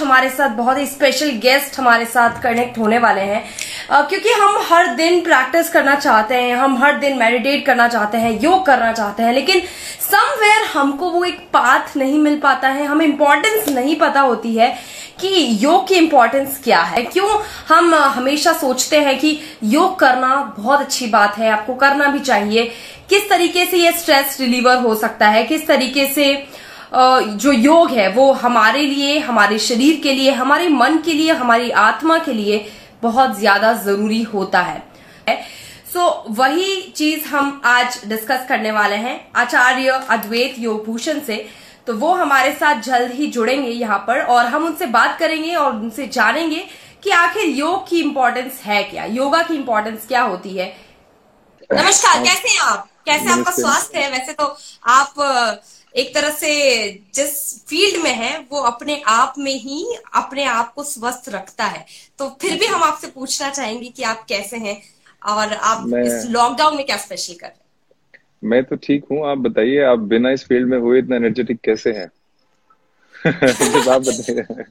[0.00, 3.42] हमारे साथ बहुत ही स्पेशल गेस्ट हमारे साथ कनेक्ट होने वाले हैं।
[3.88, 8.18] uh, क्योंकि हम हर दिन प्रैक्टिस करना चाहते हैं हम हर दिन मेडिटेट करना चाहते
[8.18, 9.62] हैं योग करना चाहते हैं लेकिन
[10.00, 14.74] समवेयर हमको वो एक पाथ नहीं मिल पाता है हमें इंपॉर्टेंस नहीं पता होती है
[15.20, 17.28] कि योग की इंपॉर्टेंस क्या है। क्यों
[17.68, 22.64] हम हमेशा सोचते हैं कि योग करना बहुत अच्छी बात है आपको करना भी चाहिए।
[23.10, 26.32] किस तरीके से ये स्ट्रेस रिलीवर हो सकता है किस तरीके से
[26.92, 31.70] जो योग है वो हमारे लिए हमारे शरीर के लिए हमारे मन के लिए हमारी
[31.70, 32.66] आत्मा के लिए
[33.02, 34.82] बहुत ज़्यादा ज़रूरी होता है।
[35.92, 41.36] सो so, वही चीज़ हम आज डिस्कस करने वाले हैं आचार्य अद्वैत योग भूषण से।
[41.86, 45.72] तो वो हमारे साथ जल्द ही जुड़ेंगे यहाँ पर और हम उनसे बात करेंगे और
[45.72, 46.64] उनसे जानेंगे
[47.02, 50.66] कि आखिर योग की इम्पोर्टेंस है क्या योगा की इम्पोर्टेंस क्या होती है।
[51.70, 52.88] नमस्कार कैसे हैं आप?
[53.06, 54.10] कैसे आपका स्वास्थ्य है?
[54.10, 54.56] वैसे तो
[54.88, 55.14] आप
[55.96, 60.82] एक तरह से जिस फ़ील्ड में है वो अपने आप में ही अपने आप को
[60.82, 61.86] स्वस्थ रखता है।
[62.18, 64.82] तो फिर भी हम आपसे पूछना चाहेंगे कि आप कैसे हैं
[65.26, 67.60] और आप इस लॉकडाउन में क्या स्पेशल कर रहे हैं?
[68.44, 71.92] मैं तो ठीक हूँ। आप बताइए आप बिना इस फ़ील्ड में हुए इतना एनर्जेटिक कैसे
[71.92, 72.10] हैं?
[73.90, 74.64] आप बताइए।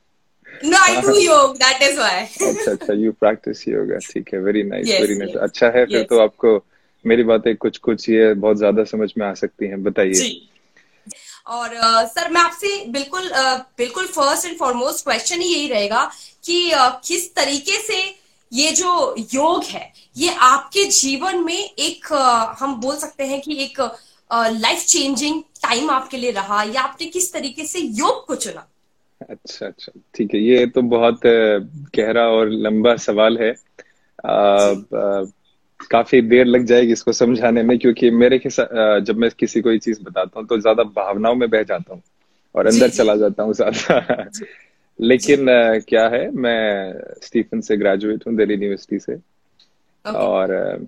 [0.63, 1.59] No, I do yoga.
[1.59, 2.47] That is why.
[2.47, 2.93] अच्छा अच्छा
[3.99, 6.65] ठीक है अच्छा है फिर तो आपको
[7.05, 10.48] मेरी बातें कुछ कुछ ये बहुत ज़्यादा समझ में आ सकती हैं। बताइए।
[11.49, 16.11] और uh, सर मैं आपसे बिल्कुल uh, बिल्कुल फ़र्स्ट एंड फॉरमोस्ट क्वेश्चन ही यही रहेगा
[16.43, 18.15] कि uh, किस तरीके से
[18.53, 22.13] ये जो योग है ये आपके जीवन में एक
[22.59, 23.81] हम बोल सकते हैं कि एक
[24.33, 28.67] लाइफ चेंजिंग टाइम आपके लिए रहा या आपने किस तरीके से योग को चुना?
[29.29, 31.19] अच्छा अच्छा ठीक है ये तो बहुत
[31.95, 33.51] गहरा और लंबा सवाल है।
[34.25, 34.73] आ,
[35.81, 40.01] काफ़ी देर लग जाएगी इसको समझाने में क्योंकि मेरे जब मैं किसी को ये चीज़
[40.03, 42.01] बताता हूँ तो ज़्यादा भावनाओं में बह जाता हूँ
[42.55, 44.29] और अंदर चला जाता हूँ ज़्यादा।
[44.99, 45.45] लेकिन
[45.89, 50.15] क्या है मैं स्टीफन से ग्रेजुएट हूँ दिल्ली यूनिवर्सिटी से okay.
[50.15, 50.87] और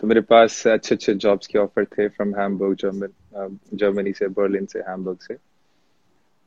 [0.00, 4.66] तो मेरे पास अच्छे अच्छे जॉब्स के ऑफ़र थे फ्रॉम हैमबर्ग जर्मन जर्मनी से बर्लिन
[4.66, 5.34] से हैमबर्ग से।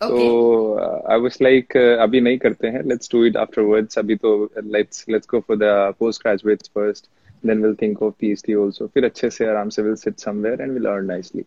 [0.01, 0.75] तो
[1.12, 5.28] आई वाज लाइक अभी नहीं करते हैं लेट्स डू इट आफ्टरवर्ड्स अभी तो let's let's
[5.31, 7.07] go for the post graduates first
[7.44, 8.88] then we'll think of PhD also.
[8.88, 11.45] फिर अच्छे से आराम से we'll sit somewhere and we'll earn nicely.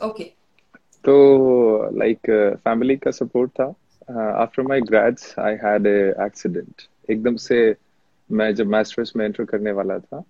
[0.00, 0.26] Okay.
[1.04, 1.14] तो
[1.92, 3.74] like uh, family का support था.
[4.08, 6.88] Uh, after my grads, I had a accident.
[7.10, 7.74] एकदम से
[8.30, 10.22] मैं जब मास्टर्स में एंटर करने वाला था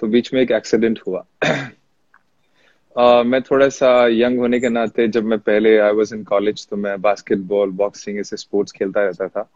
[0.00, 1.24] तो बीच में एक एक्सीडेंट हुआ
[2.96, 6.66] uh, मैं थोड़ा सा यंग होने के नाते जब मैं पहले आई वॉज़ इन कॉलेज
[6.68, 9.48] तो मैं बास्केटबॉल बॉक्सिंग ऐसे स्पोर्ट्स खेलता रहता था।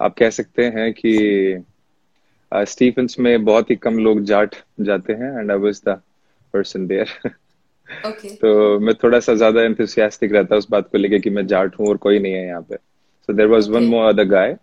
[0.00, 1.64] आप कह सकते हैं कि
[2.52, 6.00] स्टीफेंस में बहुत ही कम लोग जाट जाते हैं and I was the
[6.54, 7.08] person there
[8.42, 11.88] तो मैं थोड़ा सा ज़्यादा एंथुसियास्टिक रहता उस बात को लेके कि मैं जाट हूँ
[11.88, 14.56] और कोई नहीं है यहाँ पे। So there was one more other guy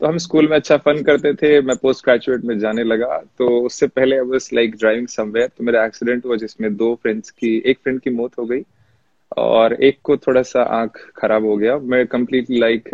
[0.00, 3.48] तो हम स्कूल में अच्छा फन करते थे मैं पोस्ट ग्रेजुएट में जाने लगा तो
[3.66, 7.56] उससे पहले I was like driving somewhere तो मेरा एक्सीडेंट हुआ जिसमें दो फ्रेंड्स की
[7.66, 8.62] एक फ्रेंड की मौत हो गई
[9.38, 12.88] और एक को थोड़ा सा आँख खराब हो गया। मैं कंप्लीटली लाइक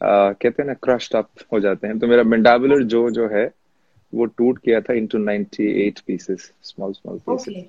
[0.00, 3.50] कहते हैं ना क्रश्ड अप हो जाते हैं। तो मेरा मेंडाबुलर जो जो है
[4.12, 7.64] वो टूट गया था into 98 pieces small small pieces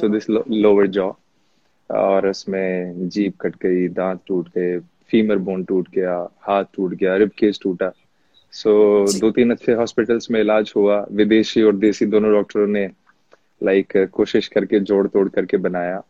[0.00, 1.10] so this lower jaw
[1.90, 4.78] और उसमें जीप कट गई दांत टूट गए
[5.12, 7.92] फीमर बोन टूट गया हाथ टूट गया रिब केस टूटा।
[8.52, 8.72] सो
[9.06, 12.88] so, दो तीन अच्छे हॉस्पिटल्स में इलाज हुआ विदेशी और देसी दोनों डॉक्टरों ने
[13.62, 16.02] लाइक like, कोशिश करके जोड़ तोड़ करके बनाया।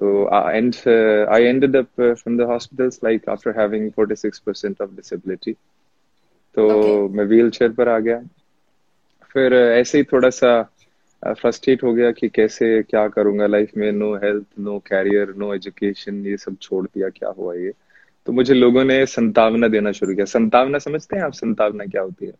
[0.00, 4.80] So uh, and uh, I ended up uh, from the hospitals like after having 46%
[4.80, 5.54] of disability.
[6.54, 7.16] तो okay.
[7.16, 8.22] मैं व्हील चेयर पर आ गया।
[9.32, 10.62] फिर ऐसे ही थोड़ा सा
[11.24, 13.46] फ्रस्ट्रेट हो गया कि कैसे क्या करूँगा?
[13.46, 17.72] लाइफ में no health no career no education ये सब छोड़ दिया क्या हुआ ये?
[18.26, 21.32] तो मुझे लोगों ने संतावना देना शुरू किया। संतावना समझते हैं आप?
[21.34, 22.32] संतावना क्या होती है?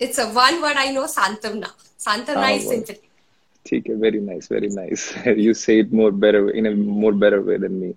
[0.00, 2.94] It's a one word I know सांत्वना सांत्वना इज़ सिंपल
[3.66, 6.70] ठीक है very nice very nice you say it more better in a
[7.00, 7.90] more better way than me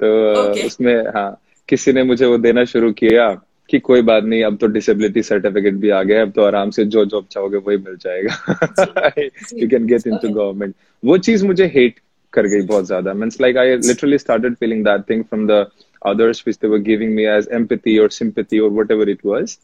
[0.00, 0.66] तो okay.
[0.66, 1.30] उसमें हाँ
[1.68, 3.28] किसी ने मुझे वो देना शुरू किया
[3.70, 6.84] कि कोई बात नहीं अब तो डिसेबिलिटी सर्टिफिकेट भी आ गया अब तो आराम से
[6.84, 9.12] जो जॉब चाहोगे वही मिल जाएगा।
[9.54, 12.00] You can get into government वो चीज़ मुझे हेट
[12.32, 15.66] कर गई बहुत ज़्यादा। Means like I literally started feeling that thing from the
[16.01, 19.57] others which they were giving me as empathy or sympathy or whatever it was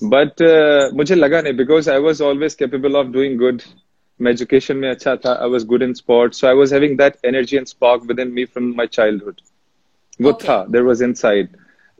[0.00, 3.62] but uh, मुझे लगा नहीं because I was always capable of doing good
[4.20, 7.14] मैं education में अच्छा था I was good in sport so I was having that
[7.26, 9.40] energy and spark within me from my childhood
[10.20, 10.48] वो okay.
[10.48, 11.48] था there was inside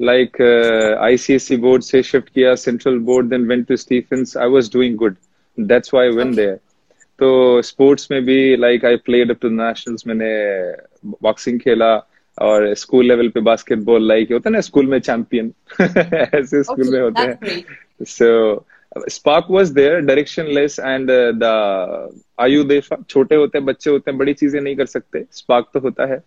[0.00, 0.40] like
[1.00, 5.16] ICSC board से shift किया central board then went to Stephen's I was doing good
[5.58, 6.58] that's why when there
[7.18, 10.32] तो sports में भी like I played up to nationals मैंने
[11.22, 11.94] boxing खेला
[12.41, 15.53] और स्कूल लेवल पे basketball like होता है ना स्कूल में चैंपियन
[16.35, 17.63] ऐसे स्कूल okay, में होते हैं।
[18.01, 18.65] So
[19.09, 19.99] spark was there
[20.43, 21.43] directionless and the
[22.39, 26.05] आयु छोटे होते हैं बच्चे होते हैं बड़ी चीज़ें नहीं कर सकते। स्पार्क तो होता
[26.05, 26.23] है।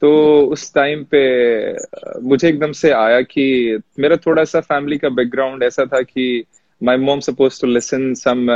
[0.00, 5.08] तो उस टाइम पे uh, मुझे एकदम से आया कि मेरा थोड़ा सा फैमिली का
[5.08, 6.44] बैकग्राउंड ऐसा था कि
[6.82, 8.50] माई मोम suppose to listen some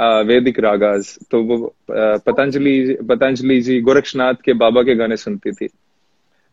[0.00, 5.68] Vedic ragas तो वो uh, पतंजलि पतंजलि जी गोरक्षनाथ के बाबा के गाने सुनती थी।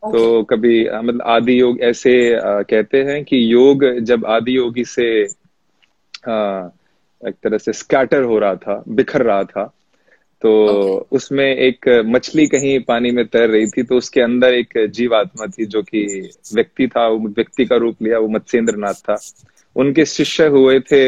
[0.04, 0.18] Okay.
[0.18, 5.22] तो कभी मतलब आदि योग ऐसे कहते हैं कि योग जब आदि योगी से
[7.28, 9.74] एक तरह से स्कैटर हो रहा था बिखर रहा था
[10.42, 11.12] तो okay.
[11.12, 15.66] उसमें एक मछली कहीं पानी में तैर रही थी तो उसके अंदर एक जीवात्मा थी
[15.66, 19.18] जो कि व्यक्ति था वो व्यक्ति का रूप लिया वो मत्स्येंद्र नाथ था
[19.75, 21.04] उनके शिष्य हुए थे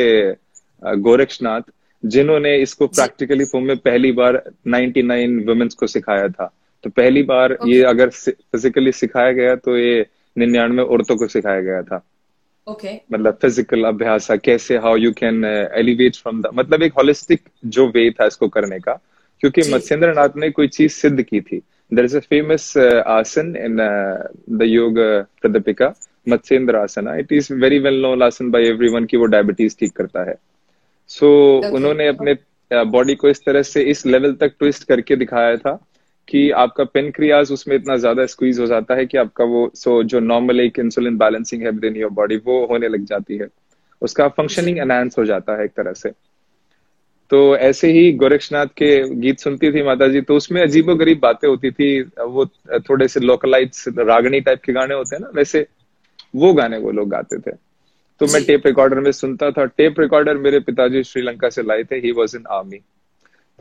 [0.97, 1.61] गोरक्षनाथ
[2.05, 7.53] जिन्होंने इसको प्रैक्टिकली फॉर्म में पहली बार 99 वुमेन्स को सिखाया था तो पहली बार
[7.53, 7.67] okay.
[7.67, 10.05] ये अगर फिजिकली सिखाया गया तो ये
[10.35, 12.03] निन्यानवे औरतों को सिखाया गया था
[12.67, 12.99] ओके okay.
[13.13, 18.09] मतलब फ़िज़िकल अभ्यास कैसे how you can elevate from the मतलब एक होलिस्टिक जो वे
[18.11, 18.99] था इसको करने का
[19.43, 21.61] क्योंकि मत्स्येंद्र नाथ ने कोई चीज़ सिद्ध की थी
[21.91, 23.77] देर इज़ अ फ़ेमस आसन in
[24.57, 24.99] the Yoga
[25.41, 25.93] Pradipika
[26.27, 30.29] Matsyendra asana it is very well known asana by everyone की वो डायबिटीज़ ठीक करता
[30.29, 30.35] है
[31.09, 31.75] सो so, okay.
[31.75, 32.35] उन्होंने अपने
[32.71, 35.79] बॉडी uh, को इस तरह से इस लेवल तक ट्विस्ट करके दिखाया था
[36.31, 40.19] कि आपका पेनक्रियाज उसमें इतना ज़्यादा स्क्वीज हो जाता है कि आपका वो सो जो
[40.21, 43.47] नॉर्मल एक इंसुलिन बैलेंसिंग है विद इन योर बॉडी वो होने लग जाती है।
[44.01, 46.11] उसका फंक्शनिंग एनहांस हो जाता है एक तरह से।
[47.31, 51.47] तो ऐसे ही गोरक्षनाथ के गीत सुनती थी माता जी तो उसमें अजीबो गरीब बातें
[51.47, 52.45] होती थी। वो
[52.89, 55.65] थोड़े से लोकलाइट्स रागनी टाइप के गाने होते हैं ना वैसे
[56.35, 57.51] वो गाने वो लोग गाते थे।
[58.21, 61.95] तो मैं टेप रिकॉर्डर में सुनता था। टेप रिकॉर्डर मेरे पिताजी श्रीलंका से लाए थे।
[61.97, 62.79] ही वॉज़ इन आर्मी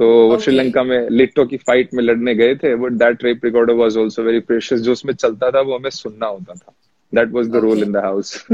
[0.00, 0.44] तो वो okay.
[0.44, 4.22] श्रीलंका में लिट्टो की फाइट में लड़ने गए थे but that tape recorder was also
[4.22, 6.72] very precious जो उसमें चलता था वो हमें सुनना होता था.
[7.14, 8.46] That was the role in the house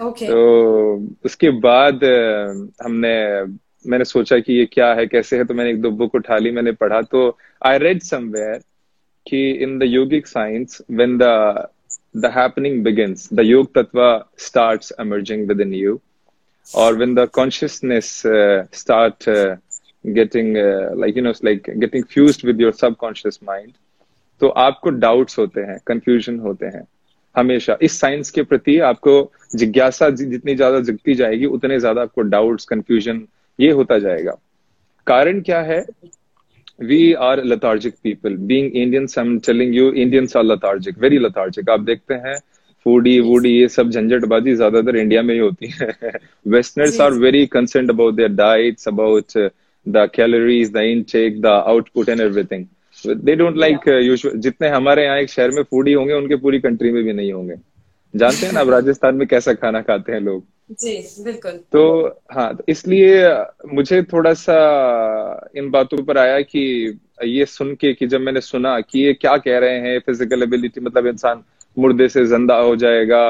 [0.00, 2.04] तो उसके बाद
[2.84, 3.42] हमने
[3.90, 6.50] मैंने सोचा कि ये क्या है कैसे है तो मैंने एक दो बुक उठा ली
[6.50, 8.58] मैंने पढ़ा। तो आई रेड समवेयर
[9.28, 11.22] कि in the yogic science when the
[12.16, 16.00] the happening begins the yoga tattva starts emerging within you
[16.76, 19.56] or the the consciousness uh,
[20.04, 23.72] getting uh, like you know like getting fused with your subconscious mind.
[24.40, 26.82] तो आपको doubts होते हैं confusion होते हैं
[27.34, 29.14] हमेशा। इस science के प्रति आपको
[29.54, 33.26] जिज्ञासा जितनी ज़्यादा जगती जाएगी उतने ज़्यादा आपको डाउट्स कंफ्यूजन
[33.58, 34.38] ये होता जाएगा।
[35.06, 35.84] कारण क्या है?
[36.80, 41.70] We are lethargic people being Indians I am telling you Indians are lethargic very lethargic
[41.70, 42.38] आप देखते हैं
[42.86, 46.12] फूडी वूडी ये सब झंझटबाजी ज़्यादातर इंडिया में ही होती है।
[46.46, 49.36] Westerners are very concern about their diets about
[49.92, 52.68] the calories, the intake, the output and everything.
[53.04, 53.94] They don't like yeah.
[53.94, 54.36] uh, usual.
[54.36, 57.54] जितने हमारे यहाँ एक शहर में फूडी होंगे उनके पूरी कंट्री में भी नहीं होंगे
[58.14, 60.44] जानते हैं ना अब राजस्थान में कैसा खाना खाते हैं लोग
[60.80, 61.82] जी बिल्कुल तो
[62.32, 63.28] हाँ तो इसलिए
[63.74, 64.56] मुझे थोड़ा सा
[65.56, 66.62] इन बातों पर आया कि
[67.24, 70.80] ये सुन के कि जब मैंने सुना कि ये क्या कह रहे हैं फ़िज़िकल एबिलिटी
[70.80, 71.42] मतलब इंसान
[71.76, 73.22] मुर्दे से ज़िंदा हो जाएगा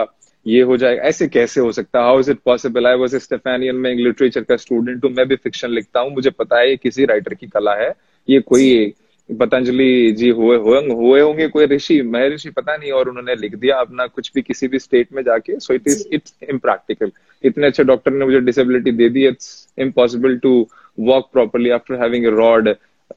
[0.48, 2.00] ये हो जाएगा। ऐसे कैसे हो सकता?
[2.00, 5.70] How is it possible I was Stephenian में लिटरेचर का स्टूडेंट हूँ मैं भी फिक्शन
[5.70, 7.92] लिखता हूँ मुझे पता है किसी राइटर की कला है।
[8.28, 8.94] ये कोई
[9.30, 14.06] पतंजलि जी हुए हुए होंगे कोई ऋषि महर्षि पता नहीं और उन्होंने लिख दिया अपना
[14.06, 17.10] कुछ भी किसी भी स्टेट में जाके। So it is it's impractical
[17.44, 20.52] इतने अच्छे डॉक्टर ने मुझे डिसेबिलिटी दे दी it's impossible to
[20.98, 22.68] walk properly after having a rod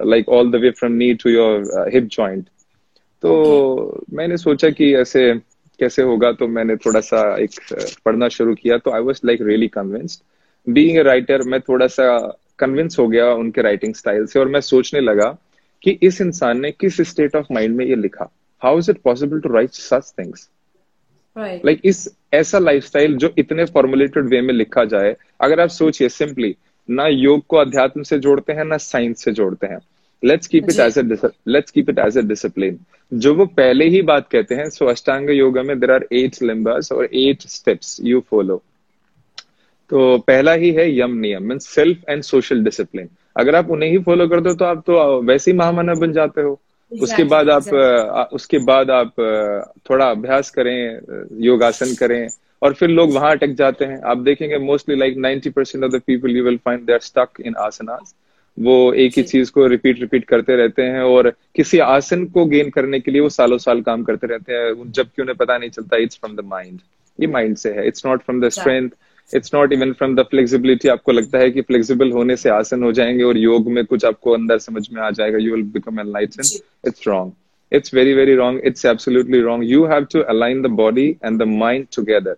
[0.05, 2.43] like all the way from knee to your hip joint
[3.23, 5.31] तो मैंने सोचा कि ऐसे
[5.81, 7.59] कैसे होगा तो मैंने थोड़ा सा एक
[8.05, 10.23] पढ़ना शुरू किया तो I was like really convinced
[10.67, 12.05] being a writer मैं थोड़ा सा
[12.59, 15.35] कन्विंस हो गया उनके राइटिंग स्टाइल से और मैं सोचने लगा
[15.83, 18.29] कि इस इंसान ने किस स्टेट ऑफ़ माइंड में ये लिखा।
[18.61, 20.50] How is it possible to write such things
[21.38, 26.55] like इस ऐसा लाइफस्टाइल जो इतने फॉर्मुलेटेड वे में लिखा जाए अगर आप सोचिए सिंपली
[26.89, 29.79] ना योग को अध्यात्म से जोड़ते हैं ना साइंस से जोड़ते हैं।
[30.23, 30.97] Let's keep it as
[31.47, 32.79] let's keep it as a discipline
[33.11, 36.91] जो वो पहले ही बात कहते हैं सो अष्टांग योगा में देर आर एट लिम्बर्स
[36.91, 38.61] और एट स्टेप्स यू फॉलो
[39.89, 43.97] तो पहला ही है yama niyama mean self and social discipline अगर आप उन्हें ही
[44.03, 47.49] फॉलो कर दो तो आप तो वैसे ही महामानव बन जाते हो। exactly, उसके बाद
[47.49, 48.35] आप exactly.
[48.35, 49.13] उसके बाद आप
[49.89, 50.99] थोड़ा अभ्यास करें
[51.43, 52.27] योगासन करें
[52.61, 56.01] और फिर लोग वहाँ अटक जाते हैं। आप देखेंगे mostly like ninety percent of the
[56.07, 58.13] people you will find they are stuck in asanas
[58.58, 62.70] वो एक ही चीज़ को रिपीट रिपीट करते रहते हैं और किसी आसन को गेन
[62.70, 65.98] करने के लिए वो सालों साल काम करते रहते हैं जबकि उन्हें पता नहीं चलता
[65.98, 66.79] इट्स फ्रॉम द माइंड
[67.20, 67.88] ये माइंड से है.
[67.88, 68.89] It's not from the strength
[69.36, 72.91] it's not even from the flexibility आपको लगता है कि फ्लेक्सिबल होने से आसन हो
[72.91, 76.60] जाएँगे और योग में कुछ आपको अंदर समझ में आ जाएगा you will become enlighten
[76.88, 77.31] it's wrong
[77.72, 81.48] it's very very wrong it's absolutely wrong you have to align the body and the
[81.48, 82.36] mind together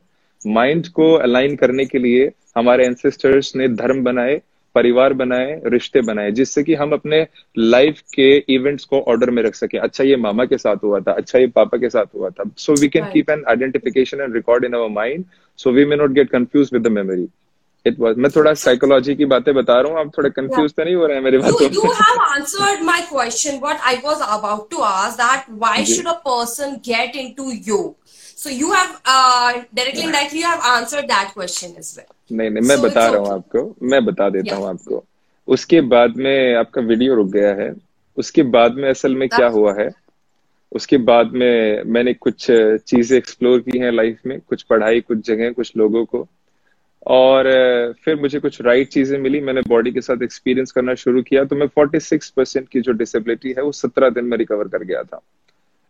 [0.47, 4.41] mind को अलाइन करने के लिए हमारे एंसेस्टर्स ने धर्म बनाए
[4.75, 7.25] परिवार बनाए रिश्ते बनाए जिससे कि हम अपने
[7.57, 11.13] लाइफ के इवेंट्स को ऑर्डर में रख सके। अच्छा ये मामा के साथ हुआ था
[11.13, 14.65] अच्छा ये पापा के साथ हुआ था। So we can keep an identification and record
[14.65, 15.25] in our mind
[15.59, 17.27] so we may not get confuse with the memory
[17.85, 20.95] it was मैं थोड़ा साइकोलॉजी की बातें बता रहा हूँ आप थोड़े कंफ्यूज तो नहीं
[20.95, 24.69] हो रहे हैं मेरे बातों you, you have answered my question what I was about
[24.71, 27.51] to ask that why should a person get into
[28.37, 32.15] you have uh, directly indirectly you have answered that question as well.
[32.31, 33.37] नहीं नहीं मैं so बता रहा हूँ okay.
[33.37, 34.59] आपको मैं बता देता yeah.
[34.59, 35.05] हूँ आपको।
[35.47, 37.73] उसके बाद में आपका वीडियो रुक गया है।
[38.17, 39.89] उसके बाद में असल में क्या हुआ है?
[40.71, 42.47] उसके बाद में मैंने कुछ
[42.77, 46.27] चीज़ें एक्सप्लोर की हैं लाइफ में कुछ पढ़ाई कुछ जगह कुछ लोगों को।
[47.07, 47.43] और
[48.05, 51.55] फिर मुझे कुछ राइट चीज़ें मिली मैंने बॉडी के साथ एक्सपीरियंस करना शुरू किया। तो
[51.55, 55.21] मैं 46 परसेंट की जो डिसेबिलिटी है वो 17 दिन में रिकवर कर गया था।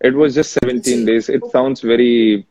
[0.06, 2.44] It was just 17 days it sounds very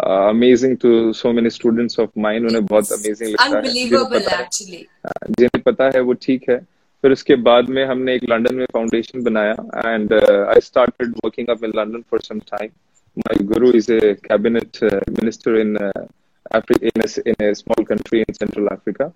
[0.00, 3.62] amazing to so many students of mind उन्हें बहुत अमेजिंग लगता है।
[5.30, 6.56] जिन्हें पता है वो ठीक है।
[7.04, 9.52] फिर उसके बाद में हमने एक लंदन में फाउंडेशन बनाया
[9.94, 12.70] and I started working up in London for some time
[13.18, 14.78] my guru is a cabinet
[15.10, 15.76] minister in
[17.26, 19.10] in a small country in central Africa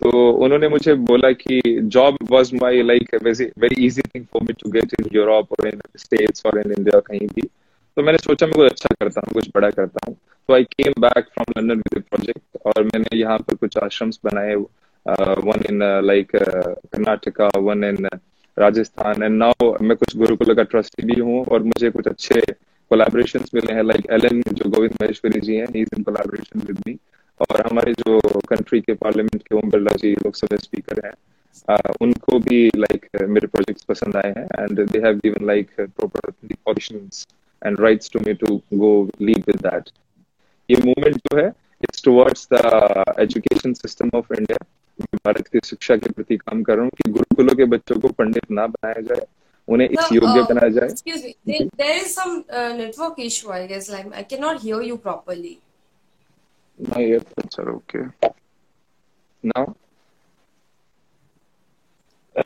[0.00, 1.60] तो उन्होंने मुझे बोला कि
[1.94, 5.80] job was my like very easy thing for me to get in Europe और इन
[5.98, 7.42] states और in India कहीं भी।
[7.96, 10.16] तो मैंने सोचा मैं कुछ अच्छा करता हूँ, कुछ बड़ा करता हूँ।
[10.48, 14.54] तो I came back from London with project और मैंने यहाँ पर कुछ आश्रम्स बनाए।
[15.46, 18.08] One in like Karnataka one in
[18.56, 19.22] Rajasthan.
[19.22, 22.40] And now मैं कुछ गुरुकुल का ट्रस्टी भी हूँ और मुझे कुछ अच्छे
[22.90, 26.82] कोलाब्रेशन मिले हैं। लाइक एल एन जो गोविंद महेश्वरी जी हैं is in collaboration with
[26.86, 26.98] me
[27.40, 31.12] और हमारे जो कंट्री के पार्लियामेंट के ओम बिरला जी लोकसभा स्पीकर हैं
[31.68, 35.70] uh, उनको भी लाइक like, मेरे प्रोजेक्ट्स पसंद आए हैं and they have given like
[35.80, 36.32] proper
[36.68, 37.26] auditions
[37.62, 39.90] and writes to me to go lead with that.
[40.68, 41.48] ये मूवमेंट जो है
[41.84, 44.58] it's towards the education system of India
[45.24, 48.50] Bharat की शिक्षा के प्रति काम कर रहा हूँ कि गुरुकुलों के बच्चों को पंडित
[48.50, 49.26] ना बनाया जाए
[49.68, 50.88] उन्हें इस योग्य uh, बनाया जाए।
[51.80, 55.58] there is some uh, network issue I guess like I cannot hear you properly.
[56.88, 58.06] My earphones are okay
[59.42, 59.74] now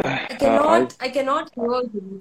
[0.05, 2.21] I cannot uh, I, I cannot hear you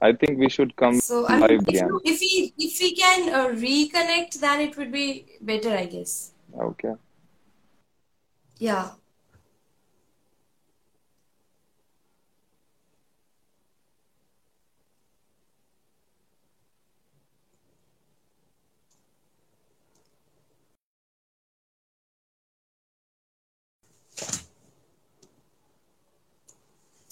[0.00, 3.32] I think we should come so, I mean, if, you, if we if we can
[3.32, 6.32] uh, reconnect, then it would be better, I guess.
[6.58, 6.94] Okay.
[8.58, 8.90] Yeah.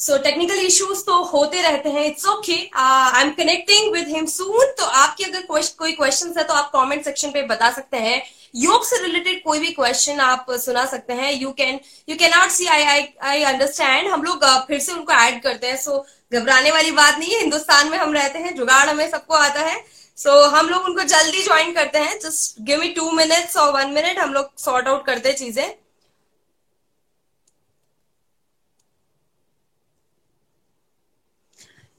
[0.00, 2.04] So technical issues तो होते रहते हैं.
[2.04, 6.54] It's okay I am connecting with him soon तो आपकी अगर कोई question है तो
[6.54, 8.22] आप कमेंट सेक्शन पे बता सकते हैं.
[8.56, 11.32] योग से रिलेटेड कोई भी क्वेश्चन आप सुना सकते हैं.
[11.32, 11.78] You can
[12.08, 15.42] you can not see I I I understand हम लोग uh, फिर से उनको ऐड
[15.42, 15.76] करते हैं.
[15.76, 17.40] सो so, घबराने वाली बात नहीं है.
[17.40, 18.54] हिंदुस्तान में हम रहते हैं.
[18.56, 19.84] जुगाड़ हमें सबको आता है.
[20.18, 22.18] सो so, हम लोग उनको जल्दी ज्वाइन करते हैं.
[22.20, 25.74] Just give me two minutes और वन मिनट हम लोग सॉर्ट आउट करते हैं चीज़ें.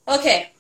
[0.08, 0.52] Okay.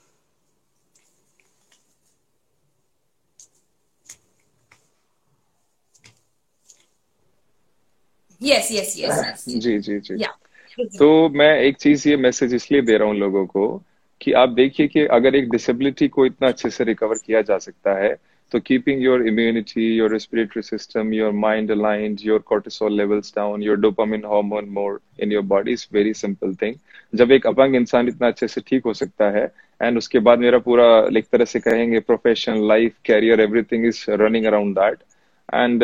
[8.41, 9.45] Yes, yes, yes.
[9.47, 10.33] जी जी जी yeah.
[10.97, 13.65] तो मैं एक चीज़ ये मैसेज इसलिए दे रहा हूँ लोगों को
[14.21, 17.93] कि आप देखिए कि अगर एक डिसेबिलिटी को इतना अच्छे से रिकवर किया जा सकता
[17.93, 18.15] है
[18.51, 23.77] तो keeping your immunity your respiratory system your mind aligned your cortisol levels down your
[23.77, 26.75] dopamine hormone more in your body is very simple thing
[27.13, 29.45] जब एक अपंग इंसान इतना अच्छे से ठीक हो सकता है
[29.81, 30.85] एंड उसके बाद मेरा पूरा
[31.17, 34.99] एक तरह से कहेंगे profession life career everything is running around that
[35.53, 35.83] and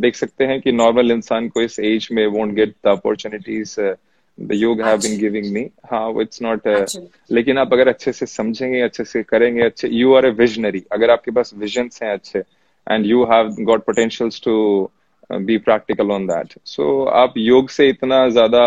[0.00, 3.78] देख सकते हैं कि नॉर्मल इंसान को इस एज में won't get the opportunities
[4.38, 6.68] the yoga have been giving me हाँ इट्स नॉट
[7.32, 11.10] लेकिन आप अगर अच्छे से समझेंगे अच्छे से करेंगे अच्छे यू आर ए विजनरी अगर
[11.10, 14.54] आपके पास विजन हैं अच्छे and you have got potentials to
[15.30, 18.62] be practical on that so आप योग से इतना ज़्यादा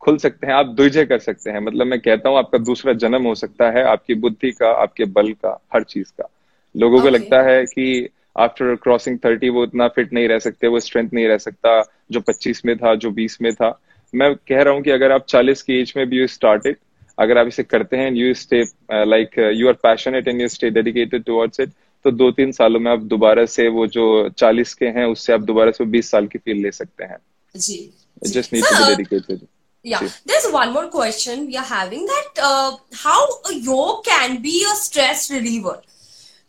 [0.00, 3.22] खुल सकते हैं आप दुर्जय कर सकते हैं। मतलब मैं कहता हूँ आपका दूसरा जन्म
[3.22, 6.28] हो सकता है आपकी बुद्धि का आपके बल का हर चीज़ का।
[6.74, 7.10] लोगों okay.
[7.10, 11.08] को लगता है कि आफ्टर क्रॉसिंग थर्टी वो इतना फिट नहीं रह सकते वो स्ट्रेंथ
[11.12, 11.80] नहीं रह सकता
[12.12, 13.70] जो पच्चीस में था जो बीस में था।
[14.14, 16.76] मैं कह रहा हूँ कि अगर आप चालीस की एज में भी यू स्टार्टेड
[17.18, 21.24] अगर आप इसे करते हैं you stay like you are passionate and you stay dedicated
[21.24, 21.70] towards it
[22.04, 25.40] तो दो तीन सालों में आप दोबारा से वो जो चालीस के हैं उससे आप
[25.40, 27.16] दोबारा से बीस साल की फील ले सकते हैं।
[27.56, 27.78] जी।
[28.26, 29.46] Just need to dedicated
[29.84, 34.52] Yeah, there's one more question we are having that uh, how a yoga can be
[34.72, 35.74] a stress reliever.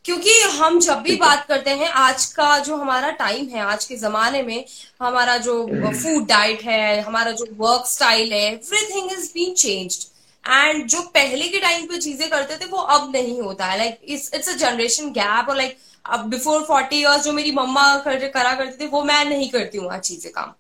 [0.05, 3.95] क्योंकि हम जब भी बात करते हैं आज का जो हमारा टाइम है आज के
[3.98, 4.65] जमाने में
[5.01, 10.03] हमारा जो फ़ूड डाइट है हमारा जो वर्क स्टाइल है everything is been changed
[10.43, 14.00] and जो पहले के टाइम पे चीज़ें करते थे वो अब नहीं होता है। Like
[14.05, 18.53] it's a generation gap और लाइक अब बिफोर फोर्टी ईयर्स जो मेरी मम्मा कर, करा
[18.53, 20.53] करते थे वो मैं नहीं करती हूँ आज चीज़ें काम।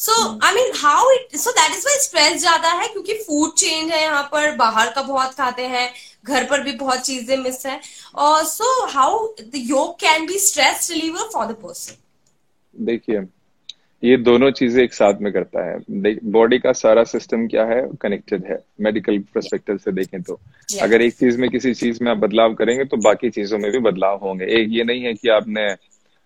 [0.00, 0.12] So
[0.44, 4.02] I mean how it so that is why stress ज़्यादा है क्योंकि फ़ूड चेंज है
[4.02, 5.88] यहाँ पर बाहर का बहुत खाते हैं
[6.24, 7.80] घर पर भी बहुत चीज़ें मिस है।
[8.16, 13.20] और so how the yoga can be stress reliever for the person देखिए
[14.02, 17.82] ये दोनों चीज़ें एक साथ में करता है। बॉडी का सारा सिस्टम क्या है?
[18.02, 20.82] कनेक्टेड है। मेडिकल परस्पेक्टिव से देखें तो। Yeah.
[20.82, 23.78] अगर एक चीज़ में किसी चीज़ में आप बदलाव करेंगे तो बाकी चीज़ों में भी
[23.80, 25.68] बदलाव होंगे। एक ये नहीं है कि आपने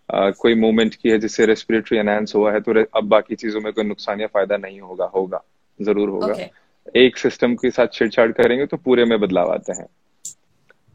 [0.08, 3.84] कोई मूवमेंट की है जिससे रेस्पिरेटरी एनहांस हुआ है तो अब बाकी चीज़ों में कोई
[3.84, 5.42] नुकसान या फ़ायदा नहीं होगा होगा
[5.80, 6.48] ज़रूर होगा। Okay.
[6.96, 9.86] एक सिस्टम के साथ छेड़छाड़ करेंगे तो पूरे में बदलाव आते हैं।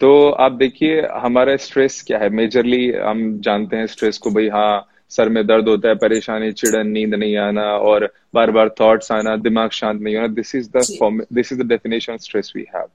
[0.02, 2.30] तो आप देखिए हमारा स्ट्रेस क्या है?
[2.32, 6.88] मेजरली हम जानते हैं स्ट्रेस को भाई हाँ सर में दर्द होता है परेशानी चिड़न
[6.88, 11.26] नींद नहीं आना और बार बार थॉट्स आना दिमाग शांत नहीं होना this is the
[11.34, 12.88] this is the definition of stress we have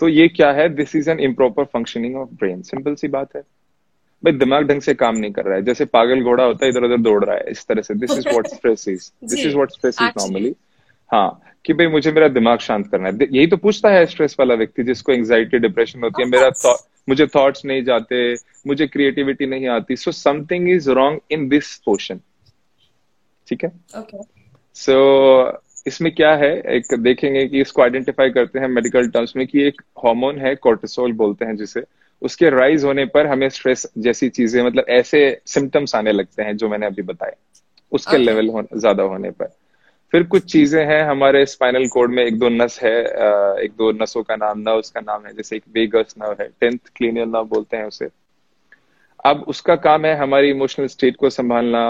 [0.00, 0.68] तो ये क्या है?
[0.74, 3.42] This is an improper functioning of brain simple सी बात है।
[4.24, 6.84] भाई दिमाग ढंग से काम नहीं कर रहा है। जैसे पागल घोड़ा होता है इधर
[6.84, 9.72] उधर दौड़ रहा है इस तरह से। This is what stress is this is what
[9.72, 10.54] stress is normally
[11.10, 14.54] हाँ कि भाई मुझे मेरा दिमाग शांत करना है। यही तो पूछता है स्ट्रेस वाला
[14.54, 16.76] व्यक्ति जिसको एंग्जाइटी डिप्रेशन होती है। मेरा
[17.08, 18.34] मुझे थॉट्स नहीं जाते
[18.66, 22.20] मुझे क्रिएटिविटी नहीं आती। So something is wrong in this portion
[23.48, 23.72] ठीक है?
[24.76, 24.92] सो
[25.42, 26.50] so, इसमें क्या है?
[26.76, 31.12] एक देखेंगे कि इसको आइडेंटिफाई करते हैं मेडिकल टर्म्स में कि एक हार्मोन है कोर्टिसोल
[31.12, 31.80] बोलते हैं जिसे।
[32.24, 36.68] उसके राइज होने पर हमें स्ट्रेस जैसी चीज़ें मतलब ऐसे सिम्टम्स आने लगते हैं जो
[36.68, 37.34] मैंने अभी बताए।
[37.92, 38.26] उसके okay.
[38.26, 39.52] लेवल हो, ज़्यादा होने पर।
[40.12, 42.98] फिर कुछ चीज़ें हैं हमारे स्पाइनल कोड में एक दो नस है
[43.64, 46.78] एक दो नसों का नाम नर्व का नाम है जैसे एक वेगस नर्व है टेंथ
[46.96, 48.08] क्लीनियल नर्व बोलते हैं उसे।
[49.24, 51.84] अब उसका काम है हमारी इमोशनल स्टेट को संभालना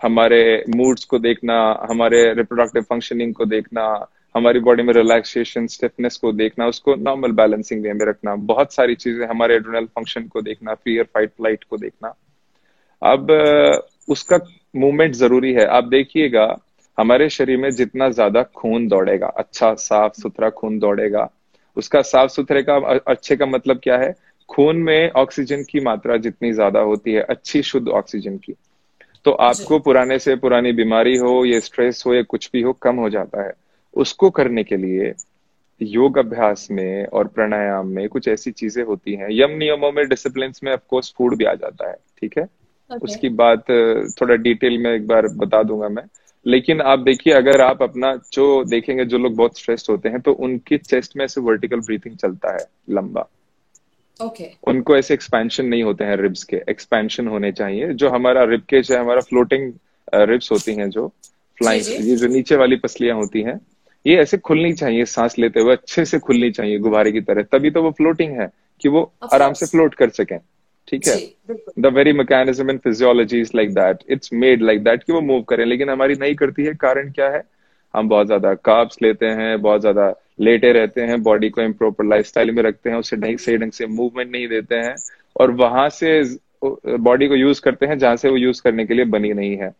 [0.00, 1.56] हमारे मूड्स को देखना
[1.90, 3.86] हमारे रिप्रोडक्टिव फंक्शनिंग को देखना
[4.34, 8.94] हमारी बॉडी में रिलैक्सेशन स्टिफनेस को देखना उसको नॉर्मल बैलेंसिंग वे में रखना बहुत सारी
[8.94, 12.14] चीज़ें हमारे एड्रोनल फ़ंक्शन को देखना फियर फाइट फ़्लाइट को देखना।
[13.02, 13.30] अब
[14.08, 14.38] उसका
[14.76, 16.46] मूवमेंट ज़रूरी है। आप देखिएगा
[16.98, 21.28] हमारे शरीर में जितना ज़्यादा खून दौड़ेगा अच्छा साफ़ सुथरा खून दौड़ेगा
[21.76, 22.76] उसका साफ़ सुथरे का
[23.08, 24.14] अच्छे का मतलब क्या है?
[24.48, 28.54] खून में ऑक्सीजन की मात्रा जितनी ज़्यादा होती है अच्छी शुद्ध ऑक्सीजन की।
[29.24, 32.96] तो आपको पुराने से पुरानी बीमारी हो या स्ट्रेस हो या कुछ भी हो कम
[32.96, 33.52] हो जाता है।
[33.96, 35.12] उसको करने के लिए
[35.80, 40.52] योग अभ्यास में और प्राणायाम में कुछ ऐसी चीज़ें होती हैं। यम नियमों में डिसिप्लिन
[40.64, 42.44] में ऑफकोर्स फ़ूड भी आ जाता है ठीक है?
[42.44, 43.02] Okay.
[43.02, 43.64] उसकी बात
[44.20, 46.02] थोड़ा डिटेल में एक बार बता दूँगा मैं।
[46.46, 50.32] लेकिन आप देखिए अगर आप अपना जो देखेंगे जो लोग बहुत स्ट्रेस्ड होते हैं तो
[50.32, 53.20] उनकी चेस्ट में ऐसे वर्टिकल ब्रीथिंग चलता है लंबा।
[54.20, 54.68] Okay okay.
[54.68, 58.92] उनको ऐसे एक्सपेंशन नहीं होते हैं रिब्स के। एक्सपेंशन होने चाहिए। जो हमारा रिब केज
[58.92, 59.72] है हमारा फ्लोटिंग
[60.14, 61.08] रिब्स होती हैं जो
[61.58, 63.60] फ्लाइंग ये जो नीचे वाली पसलियाँ होती हैं
[64.04, 67.70] ये ऐसे खुलनी चाहिए सांस लेते हुए अच्छे से खुलनी चाहिए गुब्बारे की तरह तभी
[67.70, 68.50] तो वो फ्लोटिंग है
[68.82, 70.38] कि वो आराम से फ्लोट कर सकें
[70.88, 71.16] ठीक है?
[71.78, 75.42] The very mechanism in physiology is like that it's made like that कि वो मूव
[75.48, 77.42] करें लेकिन हमारी नहीं करती है कारण क्या है?
[77.94, 82.26] हम बहुत ज़्यादा काब्स लेते हैं बहुत ज़्यादा लेटे रहते हैं बॉडी को इम्प्रोपर लाइफ
[82.26, 84.94] स्टाइल में रखते हैं उसे ढंग सही ढंग से मूवमेंट नहीं देते हैं
[85.36, 86.10] और वहाँ से
[86.64, 89.70] बॉडी को यूज़ करते हैं जहाँ से वो यूज़ करने के लिए बनी नहीं है।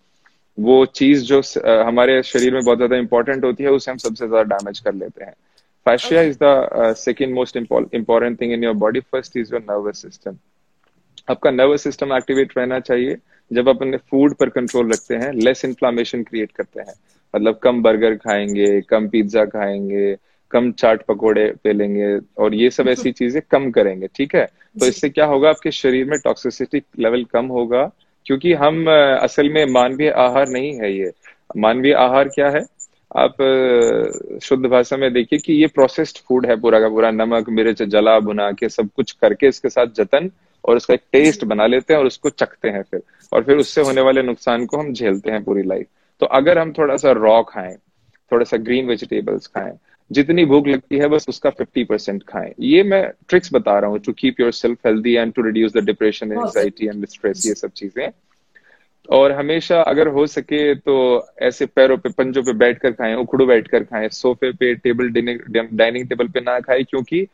[0.58, 1.40] वो चीज़ जो
[1.84, 5.24] हमारे शरीर में बहुत ज़्यादा इंपॉर्टेंट होती है उसे हम सबसे ज़्यादा डैमेज कर लेते
[5.24, 5.32] हैं।
[5.86, 10.36] Fascia is the second most important thing in your body first is your nervous system
[11.28, 13.16] आपका नर्वस सिस्टम एक्टिवेट रहना चाहिए
[13.50, 16.94] जब आप अपने फ़ूड पर कंट्रोल रखते हैं लेस इन्फ्लामेशन क्रिएट करते हैं।
[17.34, 20.16] मतलब कम बर्गर खाएँगे कम पिज्जा खाएँगे
[20.52, 24.44] कम चाट पकोड़े पे लेंगे और ये सब ऐसी चीज़ें कम करेंगे ठीक है?
[24.76, 27.84] तो इससे क्या होगा आपके शरीर में टॉक्सिसिटी लेवल कम होगा
[28.26, 31.12] क्योंकि हम असल में मानवीय आहार नहीं है ये।
[31.56, 32.64] मानवीय आहार क्या है?
[33.16, 33.36] आप
[34.42, 38.18] शुद्ध भाषा में देखिए कि ये प्रोसेस्ड फ़ूड है पूरा का पूरा। नमक मिर्च जला
[38.20, 40.30] भुना के सब कुछ करके इसके साथ जतन
[40.64, 43.80] और उसका एक टेस्ट बना लेते हैं और उसको चखते हैं फिर। और फिर उससे
[43.82, 45.86] होने वाले नुकसान को हम झेलते हैं पूरी लाइफ
[46.22, 47.76] तो अगर हम थोड़ा सा रॉ खाएँ
[48.32, 49.72] थोड़ा सा ग्रीन वेजिटेबल्स खाएँ
[50.10, 53.98] जितनी भूख लगती है बस उसका फिफ्टी परसेंट खाएँ। ये मैं ट्रिक्स बता रहा हूँ
[53.98, 57.70] to keep your self healthy and to reduce the depression anxiety and stress ये सब
[57.72, 58.08] चीज़ें।
[59.08, 60.94] और हमेशा अगर हो सके तो
[61.42, 65.08] ऐसे पैरों पे पंजों पे बैठ कर खाएँ उखड़ू बैठ कर खाएँ सोफे पे टेबल
[65.10, 67.26] डाइनिंग टेबल पे ना खाएँ क्योंकि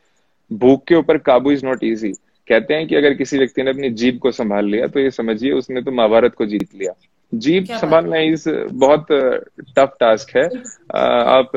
[0.51, 2.11] भूख के ऊपर काबू इज़ नॉट इजी
[2.47, 5.51] कहते हैं कि अगर किसी व्यक्ति ने अपनी जीप को संभाल लिया तो ये समझिए
[5.53, 6.93] उसने तो महाभारत को जीत लिया।
[7.33, 9.07] जीप संभालना इस बहुत
[9.77, 10.45] टफ टास्क है।
[10.95, 11.51] आप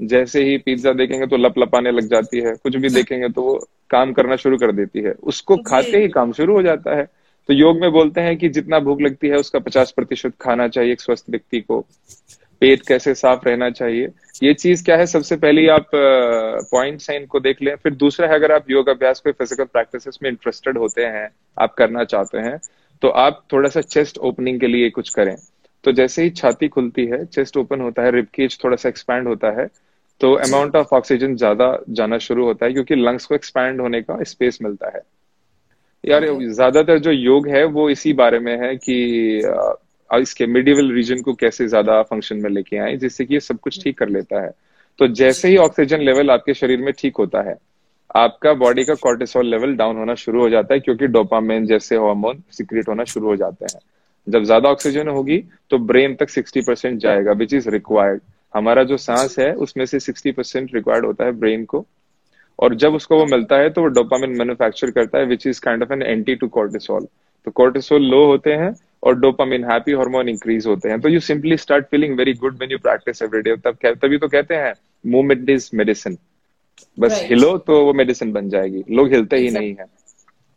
[0.00, 3.54] जैसे ही पिज्जा देखेंगे तो लप लपाने लग जाती है कुछ भी देखेंगे तो वो
[3.90, 7.04] काम करना शुरू कर देती है। उसको खाते ही काम शुरू हो जाता है।
[7.48, 10.92] तो योग में बोलते हैं कि जितना भूख लगती है उसका पचास प्रतिशत खाना चाहिए
[10.92, 11.80] एक स्वस्थ व्यक्ति को।
[12.62, 14.08] पेट कैसे साफ़ रहना चाहिए।
[14.42, 15.06] ये चीज़ क्या है?
[15.06, 19.20] सबसे पहले आप पॉइंट्स हैं इनको देख लें। फिर दूसरा है अगर आप योग अभ्यास
[19.20, 22.58] कोई फ़िज़िकल प्रैक्टिस में इंटरेस्टेड होते हैं आप करना चाहते हैं
[23.02, 25.36] तो आप थोड़ा सा चेस्ट ओपनिंग के लिए कुछ करें।
[25.84, 29.50] तो जैसे ही छाती खुलती है चेस्ट ओपन होता है रिपकेज थोड़ा सा एक्सपैंड होता
[29.60, 29.66] है।
[30.20, 34.22] तो अमाउंट ऑफ़ ऑक्सीजन ज़्यादा जाना शुरू होता है क्योंकि लंग्स को एक्सपैंड होने का
[34.24, 35.02] स्पेस मिलता है।
[36.04, 38.96] यार ज़्यादातर जो योग है वो इसी बारे में है कि
[40.10, 43.82] इसके मिडिवल रीजन को कैसे ज़्यादा फ़ंक्शन में लेके आए जिससे कि ये सब कुछ
[43.82, 44.50] ठीक कर लेता है।
[44.98, 47.56] तो जैसे ही ऑक्सीजन लेवल आपके शरीर में ठीक होता है
[48.16, 52.42] आपका बॉडी का कॉर्टिसोल लेवल डाउन होना शुरू हो जाता है क्योंकि डोपामेन जैसे हार्मोन
[52.52, 53.80] सिक्रेट होना शुरू हो जाते हैं।
[54.26, 55.38] जब ज़्यादा ऑक्सीजन होगी
[55.70, 58.20] तो ब्रेन तक 60 परसेंट जाएगा विच इज़ रिक्वायर्ड
[58.54, 61.86] हमारा जो सांस है उसमें से 60 परसेंट रिक्वायर्ड होता है ब्रेन को।
[62.58, 65.82] और जब उसको वो मिलता है तो वो डोपामिन मैन्युफैक्चर करता है which is kind
[65.82, 67.06] of an anti to cortisol
[67.46, 71.56] तो कॉर्टिसोल लो होते हैं और डोपामिन हैप्पी हार्मोन इंक्रीज होते हैं। तो you simply
[71.56, 74.74] start feeling very good when you practice everyday तब तभी तो कहते हैं
[75.06, 76.18] मूवमेंट इज़ मेडिसिन
[76.98, 77.28] बस right.
[77.28, 79.60] हिलो तो वो मेडिसिन बन जाएगी। लोग हिलते ही exactly.
[79.60, 79.84] नहीं है।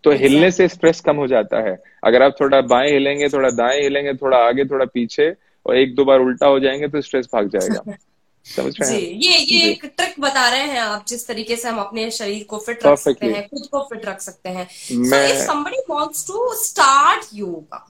[0.04, 0.32] तो exactly.
[0.32, 4.14] हिलने से स्ट्रेस कम हो जाता है। अगर आप थोड़ा बाएँ हिलेंगे थोड़ा दाएँ हिलेंगे
[4.14, 5.34] थोड़ा आगे थोड़ा पीछे
[5.66, 7.98] और एक दो बार उल्टा हो जाएँगे तो स्ट्रेस भाग जाएगा।
[8.56, 12.12] समझ जी ये ये एक ट्रिक बता रहे हैं आप जिस तरीके से हम अपने
[12.12, 16.28] शरीर को फिट रख सकते हैं खुद को फिट रख सकते हैं। मैं somebody wants
[16.28, 17.88] to start yoga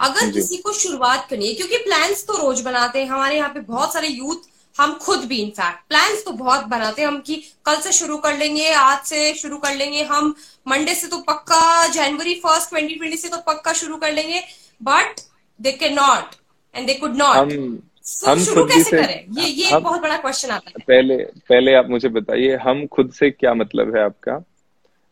[0.00, 3.60] अगर किसी को शुरुआत करनी है क्योंकि प्लान्स तो रोज बनाते हैं हमारे यहाँ पे
[3.60, 7.76] बहुत सारे यूथ हम खुद भी इनफैक्ट प्लान्स तो बहुत बनाते हैं हम कि कल
[7.76, 10.34] से शुरू कर लेंगे आज से शुरू कर लेंगे हम
[10.68, 14.42] मंडे से तो पक्का जनवरी फ़र्स्ट ट्वेंटी ट्वेंटी से तो पक्का शुरू कर लेंगे
[14.82, 15.20] बट
[15.60, 16.34] दे के not
[16.74, 17.52] and they could not
[18.26, 19.24] हम शुरू कैसे से, करें?
[19.38, 21.16] ये ये हम, बहुत बड़ा क्वेश्चन आता है। पहले
[21.48, 24.42] पहले आप मुझे बताइए हम खुद से क्या मतलब है आपका?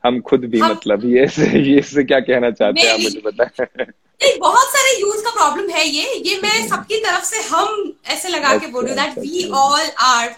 [0.05, 3.21] हम खुद भी हम, मतलब ये से ये से क्या कहना चाहते हैं आप मुझे
[3.25, 3.87] बताएँ?
[4.21, 8.29] नहीं बहुत सारे यूज़ का प्रॉब्लम है ये। ये मैं सबकी तरफ़ से हम ऐसे
[8.29, 10.35] लगा के बोल रही that we all are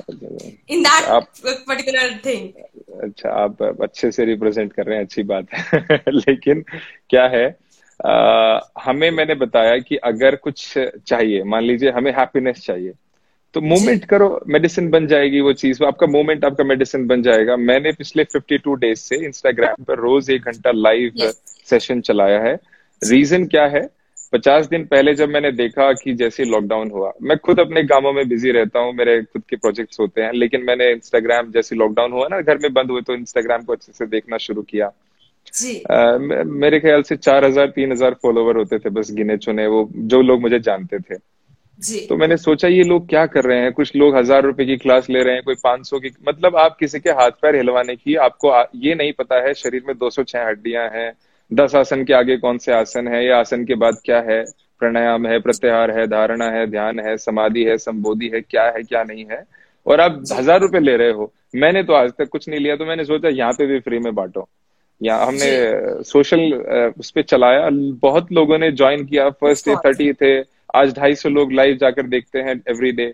[0.71, 1.09] in that
[1.69, 6.65] particular thing अच्छा आप अच्छे से रिप्रेजेंट कर रहे हैं अच्छी बात है। लेकिन
[7.11, 7.47] क्या है
[8.05, 12.93] आ, हमें मैंने बताया कि अगर कुछ चाहिए मान लीजिए हमें हैप्पीनेस चाहिए
[13.55, 17.93] तो मूवमेंट करो मेडिसिन बन जाएगी वो चीज़ आपका मूवमेंट आपका मेडिसिन बन जाएगा। मैंने
[17.93, 21.13] पिछले 52 डेज़ से इंस्टाग्राम पर रोज एक घंटा लाइव
[21.67, 22.55] सेशन चलाया है।
[23.03, 23.89] रीजन क्या है?
[24.33, 28.29] पचास दिन पहले जब मैंने देखा कि जैसे लॉकडाउन हुआ मैं खुद अपने गाँवों में
[28.29, 32.29] बिज़ी रहता हूँ मेरे खुद के प्रोजेक्ट्स होते हैं लेकिन मैंने इंस्टाग्राम जैसे लॉकडाउन हुआ
[32.31, 34.91] ना घर में बंद हुए तो इंस्टाग्राम को अच्छे से देखना शुरू किया।
[35.53, 36.17] जी। आ,
[36.57, 40.21] मेरे ख्याल से चार हज़ार तीन हज़ार फॉलोवर होते थे बस गिने चुने वो जो
[40.23, 41.17] लोग मुझे जानते थे।
[41.79, 43.73] जी। तो मैंने सोचा ये लोग क्या कर रहे हैं?
[43.73, 46.77] कुछ लोग हज़ार रुपए की क्लास ले रहे हैं कोई पाँच सौ की मतलब आप
[46.81, 50.23] किसी के हाथ पैर हिलवाने की आपको ये नहीं पता है शरीर में दो सौ
[50.25, 51.13] छह हड्डियाँ हैं
[51.51, 54.45] दस आसन के आगे कौन से आसन है या आसन के बाद क्या है?
[54.81, 59.03] प्राणायाम है प्रत्याहार है धारणा है ध्यान है समाधि है संबोधि है क्या है क्या
[59.05, 59.43] नहीं है?
[59.87, 62.87] और आप हज़ार रुपए ले रहे हो। मैंने तो आज तक कुछ नहीं लिया तो
[62.87, 64.49] मैंने सोचा यहाँ पे भी फ्री में बांटो।
[65.03, 66.53] यहाँ हमने सोशल
[66.99, 67.69] उस पर चलाया।
[68.03, 70.39] बहुत लोगों ने ज्वाइन किया। फ़र्स्ट डे थर्टी थे।
[70.75, 73.13] आज ढाई सौ लोग लाइव जाकर देखते हैं एवरी डे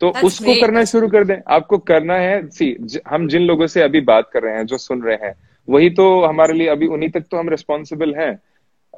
[0.00, 0.60] तो That's उसको great.
[0.60, 2.76] करना शुरू कर दें। आपको करना है। सी
[3.08, 5.34] हम जिन लोगों से अभी बात कर रहे हैं जो सुन रहे हैं
[5.68, 8.32] वही तो हमारे लिए अभी उन्हीं तक तो हम रिस्पॉन्सिबल हैं।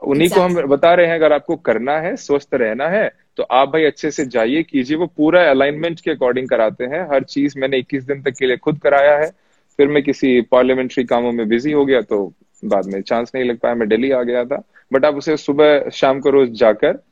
[0.03, 0.55] उन्हीं exactly.
[0.55, 3.85] को हम बता रहे हैं अगर आपको करना है स्वस्थ रहना है तो आप भाई
[3.85, 8.05] अच्छे से जाइए कीजिए। वो पूरा अलाइनमेंट के अकॉर्डिंग कराते हैं। हर चीज़ मैंने 21
[8.05, 9.31] दिन तक के लिए खुद कराया है।
[9.79, 12.25] फिर मैं किसी पार्लियामेंट्री कामों में बिज़ी हो गया तो
[12.63, 15.89] बाद में चांस नहीं लग पाया मैं दिल्ली आ गया था। बट आप उसे सुबह
[15.93, 17.03] शाम को रोज जाकर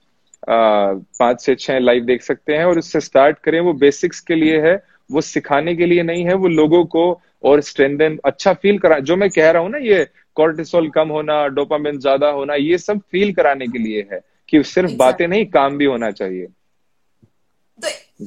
[0.42, 4.60] पाँच से छह लाइव देख सकते हैं और उससे स्टार्ट करें। वो बेसिक्स के लिए
[4.60, 4.74] है
[5.10, 7.04] वो सिखाने के लिए नहीं है वो लोगों को
[7.44, 11.46] और स्ट्रेंथन अच्छा फील करा जो मैं कह रहा हूँ ना ये कॉर्टिसोल कम होना
[11.48, 15.78] डोपामिन ज़्यादा होना ये सब फील कराने के लिए है कि सिर्फ़ बातें नहीं काम
[15.78, 16.46] भी होना चाहिए।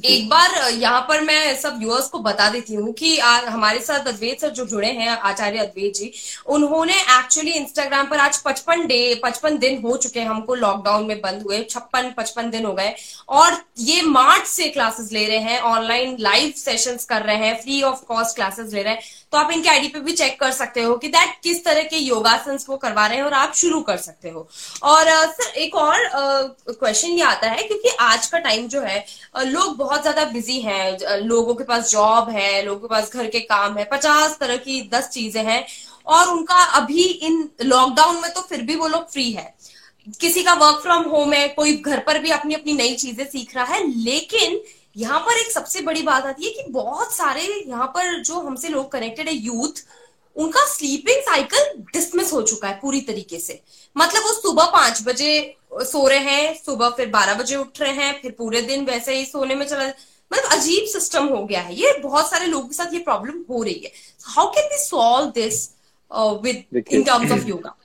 [0.04, 4.06] एक बार यहाँ पर मैं सब व्यूअर्स को बता देती हूँ कि आ, हमारे साथ
[4.08, 6.12] अद्वैत सर जो जुड़े हैं आचार्य अद्वैत जी
[6.46, 11.20] उन्होंने एक्चुअली इंस्टाग्राम पर आज पचपन डे पचपन दिन हो चुके हैं हमको लॉकडाउन में
[11.20, 12.94] बंद हुए छप्पन पचपन दिन हो गए।
[13.28, 17.82] और ये मार्च से क्लासेस ले रहे हैं ऑनलाइन लाइव सेशंस कर रहे हैं फ्री
[17.82, 20.82] ऑफ़ कॉस्ट क्लासेस ले रहे हैं। तो आप इनके आईडी पे भी चेक कर सकते
[20.82, 23.96] हो कि दैट किस तरह के योगासन वो करवा रहे हैं और आप शुरू कर
[23.96, 24.48] सकते हो।
[24.82, 26.08] और सर एक और
[26.68, 29.04] क्वेश्चन ये आता है क्योंकि आज का टाइम जो है
[29.38, 33.40] लोग बहुत ज़्यादा बिज़ी हैं लोगों के पास जॉब है, लोगों के पास घर के
[33.42, 35.64] काम है, पचास तरह की दस चीज़ें हैं
[36.06, 39.54] और उनका अभी इन लॉकडाउन में तो फिर भी वो लोग फ्री है।
[40.20, 43.54] किसी का वर्क फ्रॉम होम है, कोई घर पर भी अपनी अपनी नई चीज़ें सीख
[43.56, 44.60] रहा है, लेकिन
[44.96, 48.68] यहाँ पर एक सबसे बड़ी बात आती है कि बहुत सारे यहाँ पर जो हमसे
[48.68, 49.84] लोग कनेक्टेड है यूथ
[50.36, 53.60] उनका स्लीपिंग साइकिल डिसमिस हो चुका है पूरी तरीके से।
[53.96, 55.30] मतलब वो सुबह पाँच बजे
[55.84, 59.24] सो रहे हैं सुबह फिर बारह बजे उठ रहे हैं फिर पूरे दिन वैसे ही
[59.24, 59.86] सोने में चला
[60.30, 63.62] मतलब अजीब सिस्टम हो गया है ये बहुत सारे लोगों के साथ ये प्रॉब्लम हो
[63.62, 63.90] रही है
[64.26, 65.68] how can we solve this
[66.42, 67.76] with in terms of yoga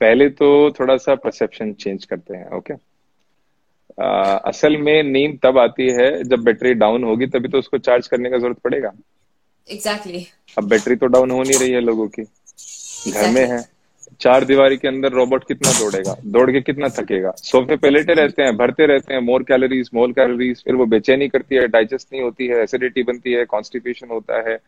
[0.00, 2.82] पहले तो थोड़ा सा परसेप्शन चेंज करते हैं ओके okay?
[3.98, 8.06] uh, असल में नींद तब आती है जब बैटरी डाउन होगी तभी तो उसको चार्ज
[8.08, 8.92] करने का ज़रूरत पड़ेगा
[9.68, 10.58] एग्जैक्टली exactly.
[10.58, 13.14] अब बैटरी तो डाउन हो नहीं रही है लोगों की exactly.
[13.14, 13.66] घर में है
[14.20, 16.16] चार दीवारी के अंदर रोबोट कितना दौड़ेगा?
[16.24, 17.30] दौड़ के कितना थकेगा?
[17.36, 21.28] सोफे पे लेटे रहते हैं, भरते रहते हैं मोर कैलोरीज मोर कैलोरीज फिर वो बेचैनी
[21.28, 24.58] करती है डाइजेस्ट नहीं होती है एसिडिटी बनती है कॉन्स्टिपेशन होता है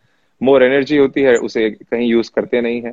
[0.43, 2.93] मोर एनर्जी होती है, उसे कहीं यूज़ करते नहीं है।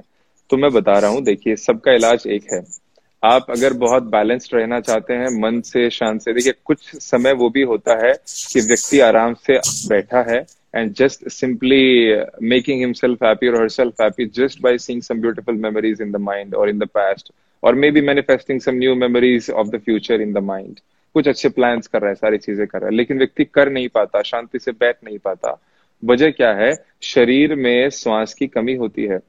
[0.49, 2.61] तो मैं बता रहा हूँ, देखिए, सबका इलाज एक है।
[3.23, 7.49] आप अगर बहुत बैलेंस्ड रहना चाहते हैं, मन से शांत से, देखिए, कुछ समय वो
[7.49, 8.13] भी होता है
[8.53, 9.57] कि व्यक्ति आराम से
[9.89, 10.45] बैठा है
[10.77, 11.83] and just simply
[12.53, 16.53] making himself happy or herself happy just by seeing some beautiful memories in the mind
[16.53, 17.31] or in the past
[17.63, 20.85] or maybe manifesting some new memories of the future in the mind
[21.15, 23.87] कुछ अच्छे plans कर रहा है सारी चीज़ें कर रहा है लेकिन व्यक्ति कर नहीं
[23.89, 25.57] पाता शांति से बैठ नहीं पाता
[26.03, 26.71] वजह क्या है
[27.03, 29.19] शरीर में श्वास की कमी होती है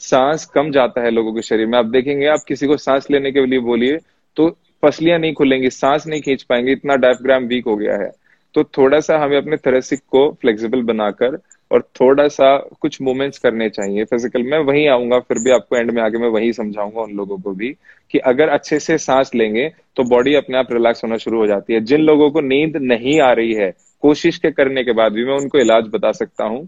[0.00, 3.32] सांस कम जाता है लोगों के शरीर में आप देखेंगे आप किसी को सांस लेने
[3.32, 3.98] के लिए बोलिए
[4.36, 4.48] तो
[4.82, 8.10] पसलियाँ नहीं खुलेंगी सांस नहीं खींच पाएँगे इतना डायफ्राम वीक हो गया है
[8.54, 11.38] तो थोड़ा सा हमें अपने थेरेसिक को फ्लेक्सिबल बनाकर
[11.70, 15.90] और थोड़ा सा कुछ मूवमेंट्स करने चाहिए फ़िज़िकल मैं वही आऊँगा, फिर भी आपको एंड
[15.90, 17.68] में आगे मैं वही समझाऊँगा उन लोगों को भी
[18.10, 21.74] कि अगर अच्छे से सांस लेंगे तो बॉडी अपने आप रिलैक्स होना शुरू हो जाती
[21.74, 23.70] है। जिन लोगों को नींद नहीं आ रही है,
[24.02, 26.66] कोशिश के करने के बाद भी मैं उनको इलाज बता सकता हूँ।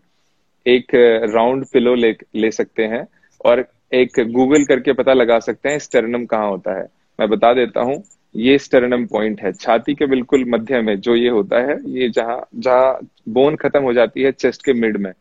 [0.66, 0.94] एक
[1.34, 3.06] राउंड पिलो ले ले सकते हैं
[3.44, 3.64] और
[3.94, 6.86] एक गूगल करके पता लगा सकते हैं स्टेरनम कहाँ होता है।
[7.18, 8.02] मैं बता देता हूँ
[8.34, 12.40] ये स्टर्नम पॉइंट है। छाती के बिल्कुल मध्य में जो ये होता है ये जहाँ
[12.56, 15.12] जहाँ बोन खत्म हो जाती है चेस्ट के मिड में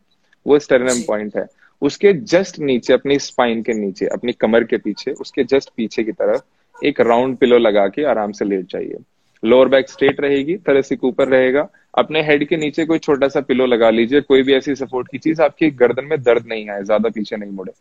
[0.46, 1.46] वो स्टर्नम पॉइंट है।
[1.82, 6.12] उसके जस्ट नीचे अपनी स्पाइन के नीचे अपनी कमर के पीछे उसके जस्ट पीछे की
[6.12, 8.98] तरफ़ एक राउंड पिलो लगा के आराम से लेट जाइए।
[9.42, 11.68] लोअर बैक स्ट्रेट रहेगी थरेसिक ऊपर रहेगा।
[11.98, 15.18] अपने हेड के नीचे कोई छोटा सा पिलो लगा लीजिए कोई भी ऐसी सपोर्ट की
[15.18, 17.72] चीज़ आपकी गर्दन में दर्द नहीं आए ज़्यादा पीछे नहीं मुड़े।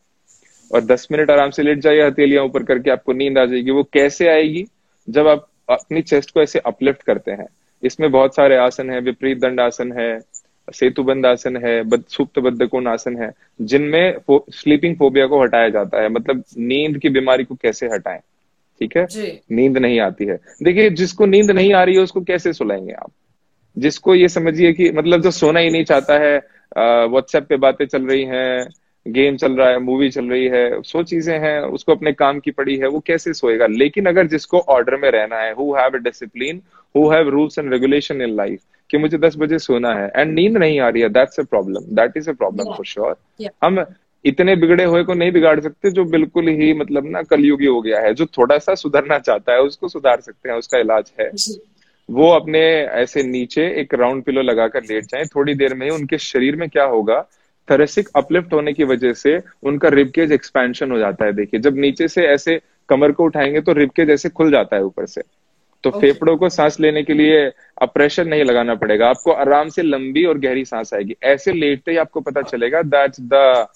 [0.71, 3.83] और 10 मिनट आराम से लेट जाइए हथेलियाँ ऊपर करके आपको नींद आ जाएगी। वो
[3.93, 4.65] कैसे आएगी?
[5.09, 7.47] जब आप अपनी चेस्ट को ऐसे अपलिफ्ट करते हैं
[7.83, 10.19] इसमें बहुत सारे आसन है विपरीत दंड आसन है
[10.73, 16.09] सेतुबंद आसन है सुप्त बद्धकोण आसन है जिनमें फो, स्लीपिंग फोबिया को हटाया जाता है।
[16.09, 18.19] मतलब नींद की बीमारी को कैसे हटाएँ?
[18.81, 19.05] ठीक है?
[19.51, 23.11] नींद नहीं आती है। देखिए जिसको नींद नहीं आ रही है उसको कैसे सुलाएँगे आप?
[23.77, 26.37] जिसको ये समझिए कि मतलब जो सोना ही नहीं चाहता है
[27.07, 28.69] व्हाट्सएप पे बातें चल रही हैं
[29.05, 32.51] गेम चल रहा है मूवी चल रही है सो चीज़ें हैं उसको अपने काम की
[32.51, 33.67] पड़ी है वो कैसे सोएगा?
[33.67, 36.61] लेकिन अगर जिसको ऑर्डर में रहना है who have discipline
[36.95, 38.59] who have rules and regulation in life
[38.89, 41.95] कि मुझे दस बजे सोना है एंड नींद नहीं आ रही है that's a problem
[41.95, 43.15] that is a problem for sure
[43.63, 43.85] हम
[44.25, 47.99] इतने बिगड़े हुए को नहीं बिगाड़ सकते जो बिल्कुल ही मतलब ना कलयुगी हो गया
[47.99, 51.31] है जो थोड़ा सा सुधरना चाहता है उसको सुधार सकते हैं उसका इलाज है।
[52.09, 56.17] वो अपने ऐसे नीचे एक राउंड पिलो लगाकर लेट जाए थोड़ी देर में ही उनके
[56.17, 57.27] शरीर में क्या होगा
[57.71, 62.07] थरेसिक अपलिफ्ट होने की वजह से उनका रिबकेज एक्सपेंशन हो जाता है देखिए। जब नीचे
[62.07, 65.21] से ऐसे कमर को उठाएँगे तो रिबकेज ऐसे खुल जाता है ऊपर से।
[65.83, 66.01] तो okay.
[66.01, 67.39] फेफड़ों को सांस लेने के लिए
[67.81, 71.91] अब प्रेशर नहीं लगाना पड़ेगा। आपको आराम से लंबी और गहरी सांस आएगी। ऐसे लेटते
[71.91, 73.67] ही आपको पता चलेगा that the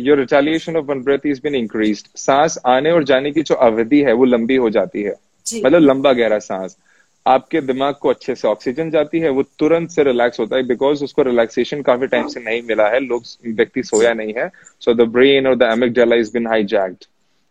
[0.00, 4.00] your retaliation of one breath is been increase सांस आने और जाने की जो अवधि
[4.00, 5.14] है वो लंबी हो जाती है।
[5.46, 6.76] मतलब लंबा गहरा सांस।
[7.28, 11.04] आपके दिमाग को अच्छे से ऑक्सीजन जाती है वो तुरंत से रिलैक्स होता है बिकॉज़
[11.04, 13.22] उसको रिलैक्सेशन काफ़ी टाइम से नहीं मिला है लोग
[13.54, 17.04] व्यक्ति सोया नहीं है सो द ब्रेन और the emic is been hijacked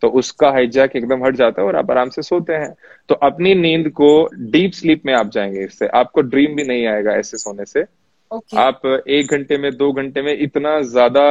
[0.04, 2.74] तो उसका हाईजैक एकदम हट जाता है और आप आराम से सोते हैं।
[3.10, 4.10] तो अपनी नींद को
[4.52, 7.84] डीप स्लीप में आप जाएँगे इससे। आपको ड्रीम भी नहीं आएगा ऐसे सोने से।
[8.32, 8.58] Okay.
[8.58, 11.26] आप एक घंटे में दो घंटे में इतना ज़्यादा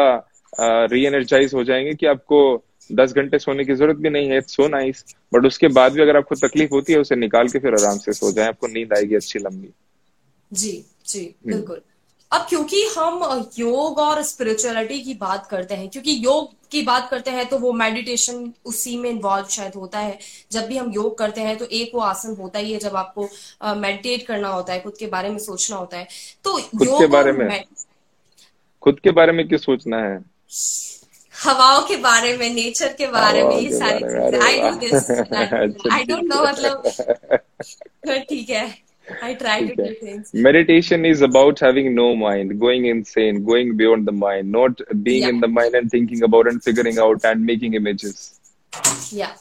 [0.93, 2.41] री एनर्जाइज हो जाएँगे कि आपको
[2.90, 6.16] दस घंटे सोने की ज़रूरत भी नहीं है सो नाइस बट उसके बाद भी अगर
[6.16, 9.14] आपको तकलीफ़ होती है उसे निकाल के फिर आराम से सो जाए आपको नींद आएगी
[9.14, 9.70] अच्छी लंबी।
[10.53, 10.72] जी
[11.07, 11.81] जी हम्म। बिल्कुल।
[12.33, 17.31] अब क्योंकि हम योग और स्पिरिचुअलिटी की बात करते हैं क्योंकि योग की बात करते
[17.31, 20.18] हैं तो वो मेडिटेशन उसी में इन्वॉल्व शायद होता है।
[20.53, 23.29] जब भी हम योग करते हैं तो एक वो आसन होता ही है जब आपको
[23.75, 26.09] मेडिटेट करना होता है खुद के बारे में सोचना होता है।
[26.44, 27.64] तो योग के बारे में?
[28.83, 30.18] खुद के बारे में क्यों सोचना है?
[31.44, 35.11] हवाओं के बारे में नेचर के बारे में ये सारी चीज़ें I do this
[35.92, 36.83] I don't know मतलब
[38.29, 38.66] ठीक है
[39.25, 40.31] I try to do things.
[40.44, 45.29] Meditation is about having no mind, going insane, going beyond the mind, not being yeah.
[45.29, 48.40] in the mind and thinking about and figuring out and making images.
[49.12, 49.37] Yeah.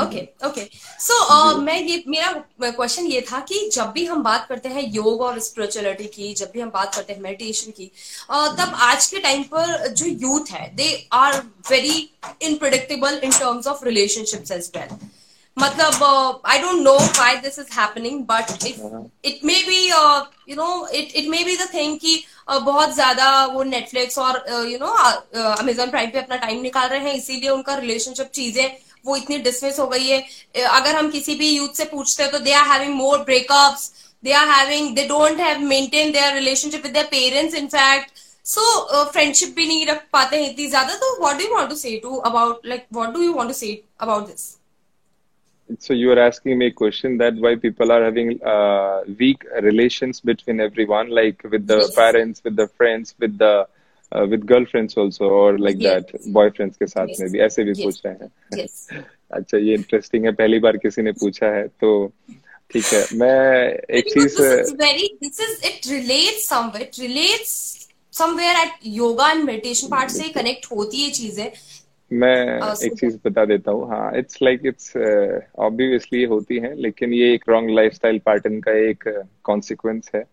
[0.00, 0.64] Okay okay
[1.00, 2.32] so मैं ये मेरा
[2.62, 6.50] question ये था कि जब भी हम बात करते हैं योग और स्पिरिचुअलिटी की जब
[6.54, 7.90] भी हम बात करते हैं मेडिटेशन की
[8.30, 11.38] uh, तब आज के टाइम पर जो यूथ है they are
[11.70, 11.98] very
[12.42, 14.96] unpredictable in terms of relationships as well
[15.56, 18.66] मतलब I don't know why this is happening but
[19.24, 22.16] it may be you know it it may be the thing कि
[22.50, 24.92] uh, बहुत ज़्यादा वो Netflix और you know
[25.52, 29.78] Amazon prime पे अपना time निकाल रहे हैं इसीलिए उनका रिलेशनशिप चीज़ें वो इतनी डिस्मिस
[29.78, 30.20] हो गई है।
[30.68, 33.90] अगर हम किसी भी यूथ से पूछते हैं तो they are having more breakups
[34.24, 38.10] they are having they don't have maintain their relationship with their parents in fact
[38.44, 38.62] so
[39.12, 41.96] friendship भी नहीं रख पाते हैं इतनी ज़्यादा। तो what do you want to say
[42.02, 44.54] to about like what do you want to say about this
[45.84, 50.20] so you are asking me a question that why people are having uh, weak relations
[50.28, 51.88] between everyone like with the yes.
[51.96, 53.48] parents with the friends with the
[54.12, 57.20] with girlfriends also और like that boyfriends के साथ yes.
[57.20, 57.82] में भी ऐसे भी yes.
[57.84, 59.04] पूछ रहे हैं yes.
[59.30, 61.90] अच्छा ये इंटरेस्टिंग है पहली बार किसी ने पूछा है तो
[62.70, 64.40] ठीक है मैं एक चीज़
[64.74, 67.54] very this is it relates somewhere it relates
[68.12, 71.50] somewhere at yoga and meditation part से कनेक्ट होती है चीज़ें
[72.10, 74.92] मैं uh, एक चीज़ बता देता हूँ हाँ इट्स लाइक इट्स
[75.58, 79.04] ऑब्वियसली होती है लेकिन ये एक रॉन्ग लाइफस्टाइल पैटर्न का एक
[79.44, 80.24] कॉन्सिक्वेंस है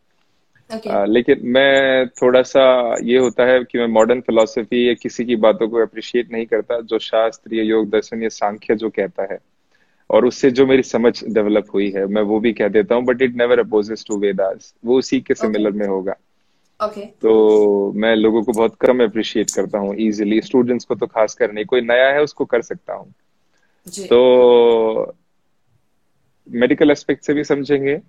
[0.75, 0.91] okay.
[0.91, 2.63] आ, लेकिन मैं थोड़ा सा
[3.03, 6.79] ये होता है कि मैं मॉडर्न फिलोसफी या किसी की बातों को अप्रिशिएट नहीं करता
[6.81, 9.37] जो शास्त्र या योग दर्शन या सांख्य जो कहता है।
[10.09, 13.21] और उससे जो मेरी समझ डेवलप हुई है मैं वो भी कह देता हूँ but
[13.21, 15.79] it never opposes to Vedas वो उसी के सिमिलर okay.
[15.79, 16.15] में होगा।
[16.79, 17.05] Okay.
[17.21, 21.51] तो मैं लोगों को बहुत कम अप्रिशिएट करता हूँ इजिली स्टूडेंट्स को तो खास कर
[21.51, 23.13] नहीं कोई नया है उसको कर सकता हूँ।
[24.07, 25.13] तो
[26.51, 27.99] मेडिकल एस्पेक्ट से भी समझेंगे।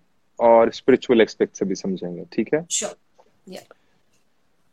[0.40, 2.94] और स्पिरिचुअल एक्सपेक्ट से भी समझेंगे ठीक है sure.
[3.51, 3.73] yeah.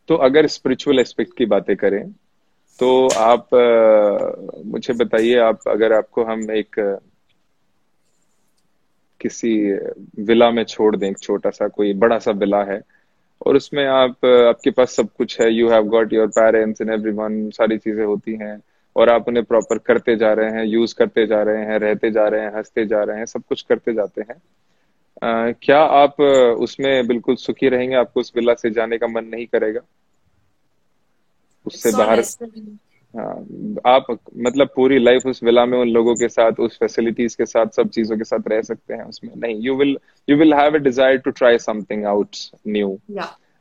[0.08, 2.12] तो अगर स्पिरिचुअल एक्सपेक्ट की बातें करें
[2.78, 6.98] तो आप आ, मुझे बताइए आप अगर आपको हम एक
[9.20, 9.72] किसी
[10.18, 12.82] विला में छोड़ दें एक छोटा सा कोई बड़ा सा विला है
[13.46, 17.50] और उसमें आप आपके पास सब कुछ है you have got your parents and everyone
[17.50, 18.62] सारी चीज़ें होती हैं
[18.96, 22.28] और आप उन्हें प्रॉपर करते जा रहे हैं यूज़ करते जा रहे हैं रहते जा
[22.28, 24.42] रहे हैं हँसते जा रहे हैं सब कुछ करते जाते हैं
[25.22, 27.96] क्या आप उसमें बिल्कुल सुखी रहेंगे?
[27.96, 29.80] आपको उस विला से जाने का मन नहीं करेगा?
[31.66, 32.22] उससे बाहर
[33.14, 33.34] हाँ
[33.86, 34.06] आप
[34.36, 37.88] मतलब पूरी लाइफ उस विला में उन लोगों के साथ उस फैसिलिटीज़ के साथ सब
[37.88, 39.96] चीज़ों के साथ रह सकते हैं उसमें। नहीं you will
[40.28, 42.36] you will have a desire to try something out
[42.68, 42.98] new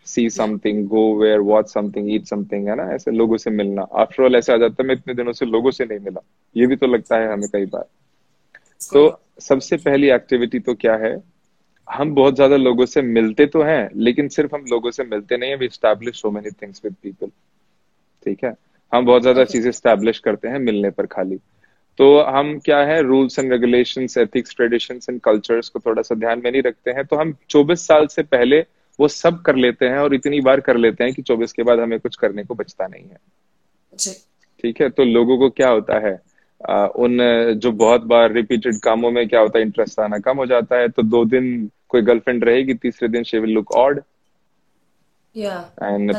[0.08, 2.84] see something go where watch something eat something है ना?
[2.94, 5.72] ऐसे लोगों से मिलना। आफ्टर ऑल ऐसे आ जाता है मैं इतने दिनों से लोगों
[5.72, 6.22] से नहीं मिला।
[6.56, 7.86] ये भी तो लगता है हमें कई बार।
[8.94, 11.16] तो सबसे पहली एक्टिविटी तो क्या है?
[11.88, 15.50] हम बहुत ज़्यादा लोगों से मिलते तो हैं लेकिन सिर्फ़ हम लोगों से मिलते नहीं
[15.50, 17.28] है। We establish so many things with people
[18.26, 18.54] ठीक है?
[18.92, 21.38] हम बहुत ज़्यादा चीज़ें स्टैब्लिश करते हैं मिलने पर खाली।
[22.00, 23.02] तो हम क्या है?
[23.02, 27.06] Rules and regulation ethics tradition and cultures को थोड़ा सा ध्यान में नहीं रखते हैं।
[27.06, 28.60] तो हम 24 साल से पहले
[29.00, 31.80] वो सब कर लेते हैं और इतनी बार कर लेते हैं कि 24 के बाद
[31.80, 33.18] हमें कुछ करने को बचता नहीं है।
[34.64, 34.90] ठीक है?
[34.90, 36.20] तो लोगों को क्या होता है?
[36.70, 37.18] उन
[37.54, 40.88] जो बहुत बार रिपीटेड कामों में क्या होता है इंटरेस्ट आना कम हो जाता है
[40.88, 44.02] तो दो दिन कोई गर्लफ्रेंड रहेगी तीसरे दिन she will look odd
[45.84, 46.14] and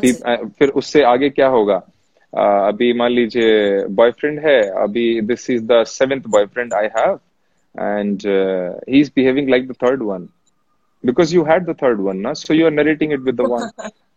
[0.58, 1.82] फिर उससे आगे क्या होगा?
[2.32, 7.18] uh, अभी मान लीजिए बॉयफ्रेंड है अभी this is the seventh boyfriend I have
[7.80, 8.20] and
[8.90, 10.28] he is behaving like the third one
[11.06, 13.68] because you had the third one ना so you are narrating it with the one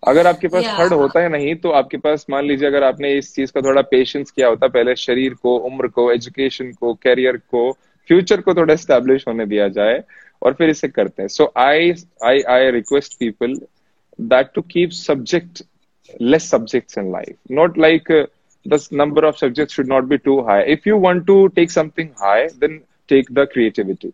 [0.03, 1.01] अगर आपके पास third yeah.
[1.01, 4.31] होता है नहीं तो आपके पास मान लीजिए अगर आपने इस चीज़ का थोड़ा पेशेंस
[4.31, 7.71] किया होता पहले शरीर को उम्र को एजुकेशन को कैरियर को
[8.09, 10.03] फ्यूचर को थोड़ा एस्टेब्लिश होने दिया जाए
[10.41, 11.93] और फिर इसे करते हैं so I
[12.25, 13.59] I I request people
[14.19, 15.63] that to keep subject
[16.21, 18.11] less subjects in life not like
[18.65, 20.61] the number of subjects should not be too high.
[20.61, 24.13] If you want to take something high, then take the creativity.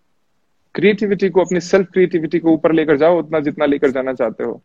[0.75, 4.61] Creativity को अपनी self creativity को ऊपर लेकर जाओ उतना जितना लेकर जाना चाहते हो।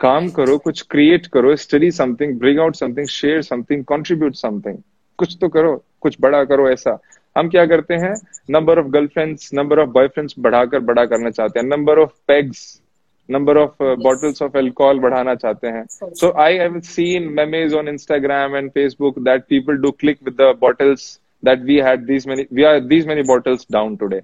[0.00, 4.78] काम करो कुछ क्रिएट करो study something bring out something share something contribute something
[5.18, 6.98] कुछ तो करो कुछ बड़ा करो ऐसा।
[7.36, 8.14] हम क्या करते हैं?
[8.50, 12.80] Number of girlfriends number of boyfriends बढ़ाकर बड़ा करना चाहते हैं। Number of pegs
[13.28, 18.56] number of bottles of alcohol बढ़ाना चाहते हैं। So I have seen memes on Instagram
[18.56, 22.62] and Facebook that people do click with the bottles that we had these many we
[22.62, 24.20] are these many bottles down today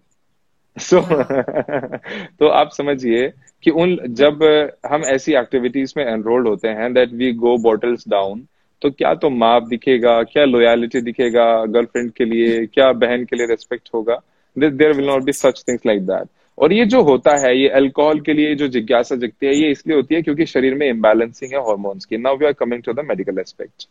[0.77, 1.01] so
[2.41, 3.29] तो आप समझिए
[3.63, 4.43] कि उन, जब
[4.87, 8.47] हम ऐसी एक्टिविटीज़ में एनरोल्ड होते हैं that we go bottles down
[8.83, 13.47] तो क्या तो माप दिखेगा, क्या लॉयलिटी दिखेगा गर्लफ्रेंड के लिए, क्या बहन के लिए
[13.47, 14.21] रेस्पेक्ट होगा?
[14.57, 18.21] There will not be such things like that और ये जो होता है, ये अल्कोहल
[18.21, 21.61] के लिए जो जिज्ञासा जगती है, ये इसलिए होती है क्योंकि शरीर में इम्बैलेंसिंग है
[21.61, 23.89] हॉर्मोन्स की। Now we are coming to the medical aspect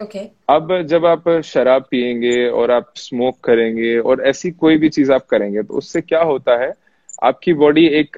[0.00, 0.18] okay
[0.48, 5.26] अब जब आप शराब पियेंगे और आप स्मोक करेंगे और ऐसी कोई भी चीज़ आप
[5.26, 6.72] करेंगे तो उससे क्या होता है?
[7.24, 8.16] आपकी बॉडी एक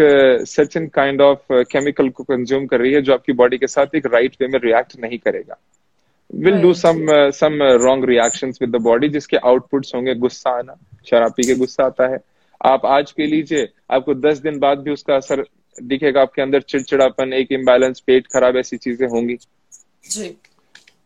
[0.49, 3.95] such an kind of chemical को कंज्यूम कर रही है जो आपकी बॉडी के साथ
[3.95, 5.59] एक राइट वे में रिएक्ट नहीं करेगा।
[6.31, 10.77] Will do some some wrong reaction with the body जिसके आउटपुट्स होंगे गुस्सा आना
[11.11, 12.19] शराब पी के गुस्सा आता है।
[12.65, 15.45] आप आज पी लीजिए आपको दस दिन बाद भी उसका असर
[15.79, 19.37] दिखेगा आपके अंदर चिड़चिड़ापन एक इम्बैलेंस पेट खराब ऐसी चीज़ें होंगी।
[20.07, 20.37] जी।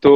[0.03, 0.13] तो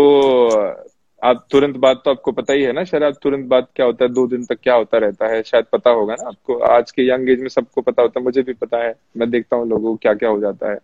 [1.23, 4.13] आप तुरंत बाद तो आपको पता ही है ना, शराब तुरंत बाद क्या होता है,
[4.13, 7.29] दो दिन तक क्या होता रहता है, शायद पता होगा ना आपको। आज के यंग
[7.31, 9.97] एज में सबको पता होता है, मुझे भी पता है, मैं देखता हूँ लोगों को
[9.97, 10.79] क्या क्या हो जाता है।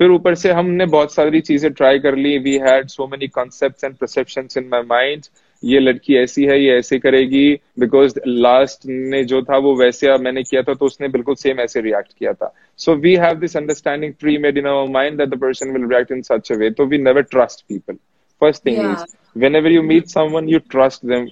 [0.00, 3.84] फिर ऊपर से हमने बहुत सारी चीज़ें ट्राई कर ली we had so many concept
[3.84, 5.22] and perception in my mind
[5.62, 10.42] ये लड़की ऐसी है, ये ऐसे करेगी बिकॉज़ लास्ट ने जो था वो वैसे मैंने
[10.42, 14.12] किया था तो उसने बिल्कुल सेम ऐसे रिएक्ट किया था। So we have this understanding
[14.20, 16.86] pre made in our mind that the person will react in such a way तो
[16.86, 17.96] we never trust people
[18.40, 19.04] first thing is
[19.36, 21.24] whenever you meet someone you trust them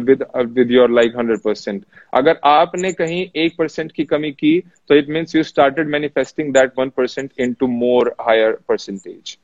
[0.00, 0.22] with
[0.56, 1.80] with your like 100%
[2.12, 4.58] अगर आपने कहीं एक percent की कमी की
[4.88, 9.36] तो it means you started manifesting that one percent into more higher percentage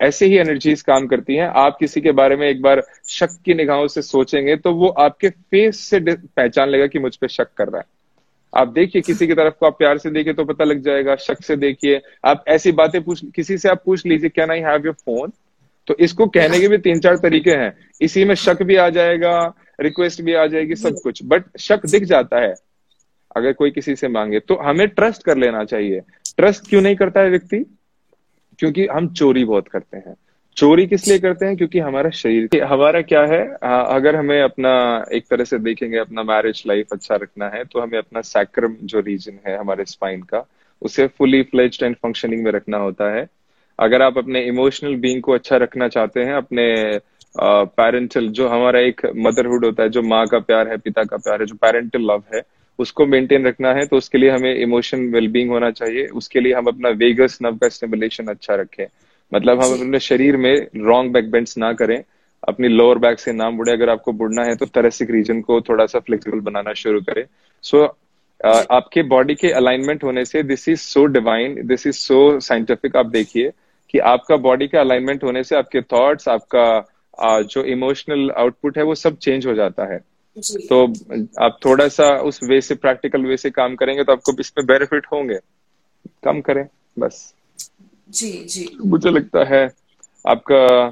[0.00, 3.54] ऐसे ही एनर्जीज काम करती हैं। आप किसी के बारे में एक बार शक की
[3.54, 7.68] निगाहों से सोचेंगे तो वो आपके फेस से पहचान लेगा कि मुझ पर शक कर
[7.68, 7.86] रहा है।
[8.52, 11.42] आप देखिए किसी की तरफ़ को आप प्यार से देखिए तो पता लग जाएगा शक
[11.42, 14.94] से देखिए। आप ऐसी बातें पूछ किसी से आप पूछ लीजिए can I have your
[14.94, 15.32] phone
[15.86, 19.36] तो इसको कहने के भी तीन चार तरीके हैं। इसी में शक भी आ जाएगा,
[19.80, 22.54] रिक्वेस्ट भी आ जाएगी, सब कुछ। बट शक दिख जाता है,
[23.36, 26.00] अगर कोई किसी से मांगे। तो हमें ट्रस्ट कर लेना चाहिए।
[26.36, 27.64] ट्रस्ट क्यों नहीं करता है व्यक्ति?
[28.58, 30.14] क्योंकि हम चोरी बहुत करते हैं।
[30.56, 31.56] चोरी किस लिए करते हैं?
[31.56, 33.40] क्योंकि हमारा शरीर हमारा क्या है?
[33.64, 34.72] अगर हमें अपना
[35.12, 39.00] एक तरह से देखेंगे, अपना मैरिज लाइफ अच्छा रखना है तो हमें अपना सैक्रम जो
[39.00, 40.46] रीजन है हमारे स्पाइन का,
[40.82, 43.26] उसे फुली फ्लेज्ड एंड फंक्शनिंग में रखना होता है।
[43.78, 46.64] अगर आप अपने इमोशनल बींग को अच्छा रखना चाहते हैं अपने
[47.36, 51.40] पेरेंटल जो हमारा एक मदरहुड होता है जो माँ का प्यार है पिता का प्यार
[51.40, 52.42] है जो पेरेंटल लव है
[52.78, 56.66] उसको मेंटेन रखना है तो उसके लिए हमें इमोशन वेलबींग होना चाहिए। उसके लिए हम
[56.66, 58.86] अपना वेगस नव का स्टिमुलेशन अच्छा रखें।
[59.32, 62.02] मतलब हम अपने शरीर में रॉन्ग बैक बेंड्स ना करें
[62.48, 65.86] अपनी लोअर बैक से ना बुढ़े अगर आपको बुढ़ना है तो थरेसिक रीजन को थोड़ा
[65.86, 67.24] सा फ्लेक्सिबल बनाना शुरू करें।
[67.64, 67.92] सो so,
[68.46, 72.96] uh, आपके बॉडी के अलाइनमेंट होने से this is so divine this is so scientific
[72.96, 73.52] आप देखिए
[73.90, 76.88] कि आपका बॉडी का अलाइनमेंट होने से आपके थॉट्स आपका
[77.42, 79.98] जो इमोशनल आउटपुट है वो सब चेंज हो जाता है।
[80.68, 80.86] तो
[81.44, 85.06] आप थोड़ा सा उस वे से प्रैक्टिकल वे से काम करेंगे तो आपको इसमें बेनिफिट
[85.12, 85.38] होंगे।
[86.24, 86.66] कम करें
[86.98, 87.34] बस।
[88.10, 89.64] जी जी। मुझे लगता है
[90.26, 90.90] आपका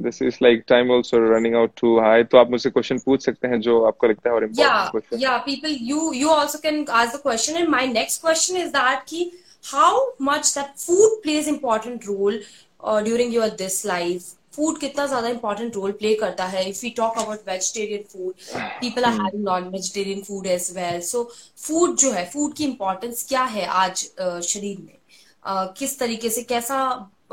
[0.00, 3.48] this is like time also running out to high तो आप मुझसे क्वेश्चन पूछ सकते
[3.48, 7.22] हैं जो आपको लगता है और इम्पोर्टेंट या people you you also can ask the
[7.22, 9.30] question and my next question is that की
[9.64, 12.38] how much that food plays important role
[12.80, 14.36] uh, during your this life?
[14.52, 16.64] Food कितना ज़्यादा इंपॉर्टेंट रोल प्ले करता है?
[16.70, 18.34] If you talk about vegetarian food
[18.80, 21.22] people are having non vegetarian food as well so
[21.58, 24.98] food जो है food की importance क्या है आज uh, शरीर में?
[25.44, 26.82] Uh, किस तरीके से कैसा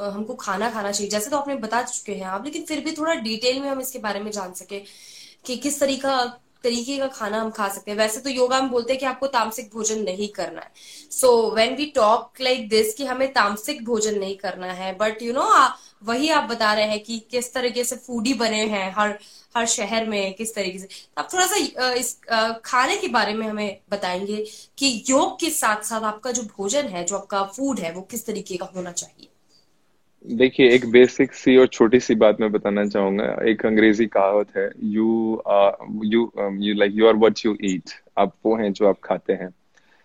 [0.01, 3.13] हमको खाना खाना चाहिए। जैसे तो आपने बता चुके हैं आप, लेकिन फिर भी थोड़ा
[3.15, 4.79] डिटेल में हम इसके बारे में जान सके
[5.45, 6.23] कि किस तरीका,
[6.63, 9.27] तरीके का खाना हम खा सकते हैं। वैसे तो योगा हम बोलते हैं कि आपको
[9.27, 10.71] तामसिक भोजन नहीं करना है।
[11.11, 15.33] So when we talk like this कि हमें तामसिक भोजन नहीं करना है बट यू
[15.33, 15.49] नो
[16.03, 19.17] वही आप बता रहे हैं कि किस तरीके से फूडी बने हैं हर
[19.57, 20.87] हर शहर में, किस तरीके से।
[21.17, 21.55] आप थोड़ा सा
[21.93, 22.13] इस
[22.65, 24.43] खाने के बारे में हमें बताएँगे
[24.77, 28.25] कि योग के साथ साथ आपका जो भोजन है, जो आपका फ़ूड है, वो किस
[28.25, 29.28] तरीके का होना चाहिए।
[30.25, 34.69] देखिए एक बेसिक सी और छोटी सी बात मैं बताना चाहूँगा। एक अंग्रेज़ी कहावत है
[34.85, 35.41] you
[36.05, 39.49] you you like you are what you eat आप वो हैं जो आप खाते हैं।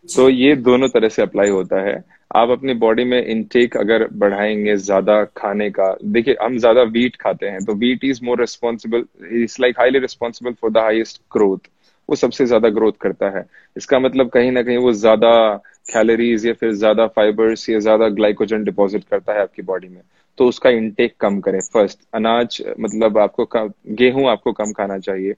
[0.09, 2.03] तो ये दोनों तरह से अप्लाई होता है।
[2.37, 7.47] आप अपनी बॉडी में इनटेक अगर बढ़ाएँगे ज़्यादा खाने का देखिए हम ज़्यादा वीट खाते
[7.47, 9.05] हैं तो wheat is more responsible
[9.43, 11.69] is like highly responsible for the highest growth
[12.09, 13.45] वो सबसे ज़्यादा ग्रोथ करता है।
[13.77, 15.31] इसका मतलब कहीं ना कहीं वो ज़्यादा
[15.87, 20.01] कैलोरीज या फिर ज़्यादा फाइबर्स या ज़्यादा ग्लाइकोजन डिपॉजिट करता है आपकी बॉडी में।
[20.39, 23.49] तो उसका इनटेक कम करें फ़र्स्ट अनाज मतलब आपको
[23.93, 25.35] गेहूँ आपको कम खाना चाहिए।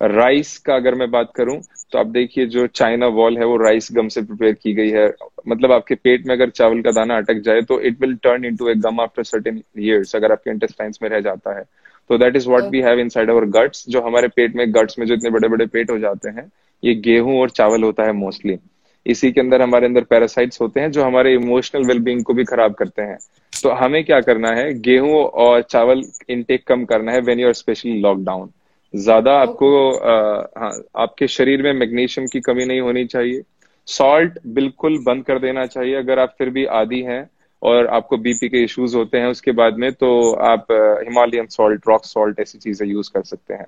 [0.00, 1.60] राइस का अगर मैं बात करूँ
[1.92, 5.06] तो आप देखिए जो चाइना वॉल है, वो राइस गम से प्रिपेयर की गई है।
[5.48, 8.68] मतलब आपके पेट में अगर चावल का दाना अटक जाए तो it will turn into
[8.68, 11.64] a gum after certain years अगर आपके इंटेस्टाइन्स में रह जाता है।
[12.10, 15.06] तो that is what we have inside our guts जो हमारे पेट में गट्स में
[15.06, 16.50] जो इतने बड़े बड़े पेट हो जाते हैं
[16.82, 18.58] ये गेहूँ और चावल होता है मोस्टली
[19.06, 22.74] इसी के अंदर हमारे अंदर पैरासाइट्स होते हैं जो हमारे इमोशनल वेलबींग को भी खराब
[22.74, 23.18] करते हैं।
[23.52, 24.72] तो हमें क्या करना है?
[24.80, 28.50] गेहूँ और चावल इनटेक कम करना है when you are specially lockdown
[28.94, 33.42] ज़्यादा आपको आ, हाँ आपके शरीर में मैग्नीशियम की कमी नहीं होनी चाहिए।
[33.88, 37.22] सॉल्ट बिल्कुल बंद कर देना चाहिए। अगर आप फिर भी आदि हैं
[37.62, 40.08] और आपको बीपी के इश्यूज़ होते हैं उसके बाद में तो
[40.46, 43.66] आप हिमालयन सॉल्ट रॉक सॉल्ट ऐसी चीज़ें यूज़ कर सकते हैं।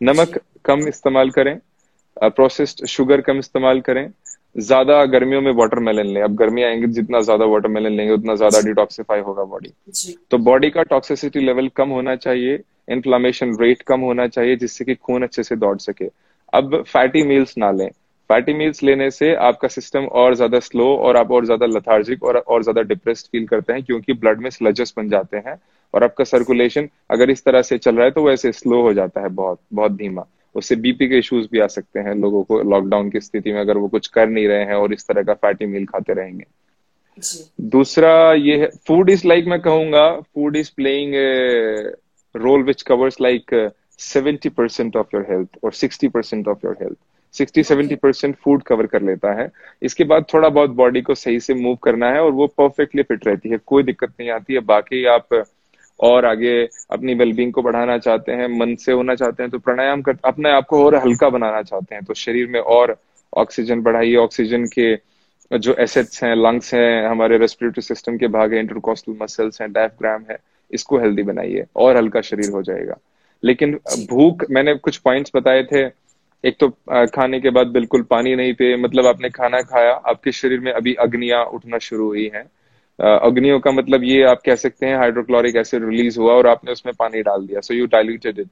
[0.00, 1.58] नमक कम इस्तेमाल करें
[2.16, 4.08] प्रोसेस्ड शुगर कम इस्तेमाल करें।
[4.56, 9.20] ज़्यादा गर्मियों में वाटरमेलन लें। अब गर्मी आएँगे जितना ज़्यादा वाटरमेलन लेंगे उतना ज़्यादा डिटॉक्सिफाई
[9.20, 9.72] होगा बॉडी
[10.30, 14.94] तो बॉडी का टॉक्सिसिटी लेवल कम होना चाहिए इन्फ्लामेशन रेट कम होना चाहिए जिससे कि
[14.94, 16.08] खून अच्छे से दौड़ सके।
[16.52, 17.90] अब फैटी मील्स ना लें।
[18.30, 22.36] फैटी मील्स लेने से आपका सिस्टम और ज़्यादा स्लो और आप और ज़्यादा लथार्जिक और
[22.36, 25.56] और ज़्यादा डिप्रेस्ड फील करते हैं क्योंकि ब्लड में स्लजस बन जाते हैं
[25.94, 29.20] और आपका सर्कुलेशन अगर इस तरह से चल रहा है तो वैसे स्लो हो जाता
[29.20, 33.10] है बहुत बहुत धीमा। उससे बीपी के इश्यूज़ भी आ सकते हैं लोगों को लॉकडाउन
[33.10, 35.66] की स्थिति में अगर वो कुछ कर नहीं रहे हैं और इस तरह का फैटी
[35.66, 36.44] मील खाते रहेंगे।
[37.70, 41.14] दूसरा ये है फ़ूड इज़ लाइक मैं कहूँगा food is playing
[42.34, 43.54] role which covers like
[43.98, 46.96] seventy percent of your health और sixty percent of your health
[47.34, 49.50] sixty seventy percent food cover कर लेता है।
[49.82, 53.26] इसके बाद थोड़ा बहुत बॉडी को सही से मूव करना है और वो परफेक्टली फिट
[53.26, 55.42] रहती है। कोई दिक्कत नहीं आती है। बाकी आप
[56.00, 56.52] और आगे
[56.90, 60.50] अपनी वेलबींग को बढ़ाना चाहते हैं मन से होना चाहते हैं तो प्राणायाम कर अपने
[60.50, 62.96] आप को और हल्का बनाना चाहते हैं। तो शरीर में और
[63.32, 64.94] ऑक्सीजन बढ़ाइए। ऑक्सीजन के
[65.50, 70.24] जो एसेट्स हैं लंग्स हैं हमारे रेस्पिरेटरी सिस्टम के भाग है इंटरकोस्टल मसल्स हैं डायफ्राम
[70.30, 70.38] है
[70.70, 72.96] इसको हेल्दी बनाइए और हल्का शरीर हो जाएगा।
[73.42, 73.78] लेकिन
[74.10, 75.84] भूख मैंने कुछ पॉइंट्स बताए थे।
[76.44, 76.68] एक तो
[77.14, 80.94] खाने के बाद बिल्कुल पानी नहीं पिए मतलब आपने खाना खाया आपके शरीर में अभी
[81.00, 82.44] अग्नियाँ उठना शुरू हुई हैं।
[82.98, 86.94] अग्नियों का मतलब ये आप कह सकते हैं हाइड्रोक्लोरिक एसिड रिलीज़ हुआ और आपने उसमें
[86.98, 88.48] पानी डाल दिया। सो यू डाइल्यूटेड इट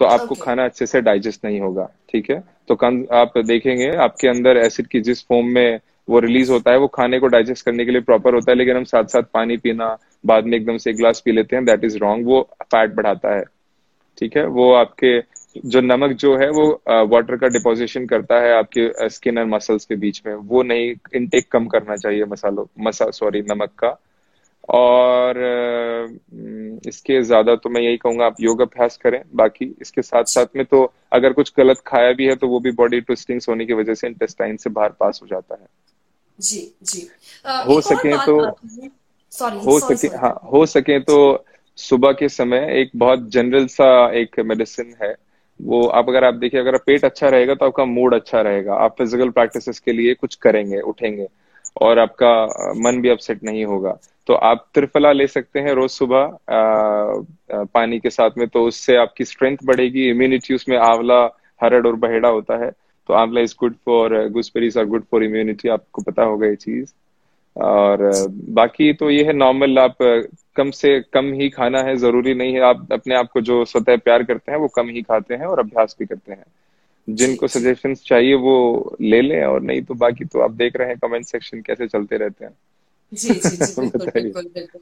[0.00, 0.44] तो आपको okay.
[0.44, 2.42] खाना अच्छे से डाइजेस्ट नहीं होगा ठीक है?
[2.68, 2.74] तो
[3.14, 7.18] आप देखेंगे आपके अंदर एसिड की जिस फॉर्म में वो रिलीज़ होता है वो खाने
[7.18, 10.46] को डाइजेस्ट करने के लिए प्रॉपर होता है लेकिन हम साथ साथ पानी पीना बाद
[10.46, 13.44] में एकदम से एक गिलास पी लेते हैं दैट इज़ रॉन्ग वो फैट बढ़ाता है
[14.18, 14.46] ठीक है?
[14.46, 15.18] वो आपके
[15.64, 16.66] जो नमक जो है वो
[17.10, 21.50] वाटर का डिपोजिशन करता है आपके स्किन और मसल्स के बीच में। वो नहीं इनटेक
[21.52, 23.96] कम करना चाहिए मसालों मसा सॉरी नमक का।
[24.68, 25.38] और
[26.86, 30.64] इसके ज़्यादा तो मैं यही कहूँगा आप योग अभ्यास करें। बाकी इसके साथ साथ में
[30.64, 30.82] तो
[31.12, 34.06] अगर कुछ गलत खाया भी है तो वो भी बॉडी ट्विस्टिंग्स होने की वजह से
[34.06, 35.66] इंटेस्टाइन से बाहर पास हो जाता है।
[36.38, 37.08] जी जी।
[37.46, 38.56] आ, हो सके तो
[39.32, 41.44] सॉरी हो सके हाँ हो सके तो
[41.78, 45.14] सुबह के समय एक बहुत जनरल सा एक मेडिसिन है।
[45.60, 48.94] वो आप अगर, आप देखिए, अगर पेट अच्छा रहेगा तो आपका मूड अच्छा रहेगा। आप
[48.98, 51.26] फ़िज़िकल प्रैक्टिस के लिए कुछ करेंगे, उठेंगे
[51.82, 53.96] और आपका मन भी अपसेट नहीं होगा।
[54.28, 56.36] तो आप त्रिफला ले सकते हैं रोज सुबह
[57.74, 61.22] पानी के साथ में तो उससे आपकी स्ट्रेंथ बढ़ेगी इम्यूनिटी उसमें आंवला,
[61.60, 62.70] हरड़ और बहेड़ा होता है।
[63.08, 66.92] तो amla is good for gooseberries are good for immunity आपको पता होगा ये चीज़।
[67.56, 68.10] और
[68.54, 69.96] बाकी तो ये है नॉर्मल आप
[70.56, 73.96] कम से कम ही खाना है ज़रूरी नहीं है। आप अपने आप को जो स्वतः
[73.96, 76.44] प्यार करते हैं वो कम ही खाते हैं और अभ्यास भी करते हैं।
[77.08, 80.96] जिनको सजेशन चाहिए वो ले लें और नहीं तो बाकी तो आप देख रहे हैं
[80.98, 82.52] कमेंट सेक्शन कैसे चलते रहते हैं।
[83.12, 84.80] जी जी जी बिल्कुल बिल्कुल बिल्कुल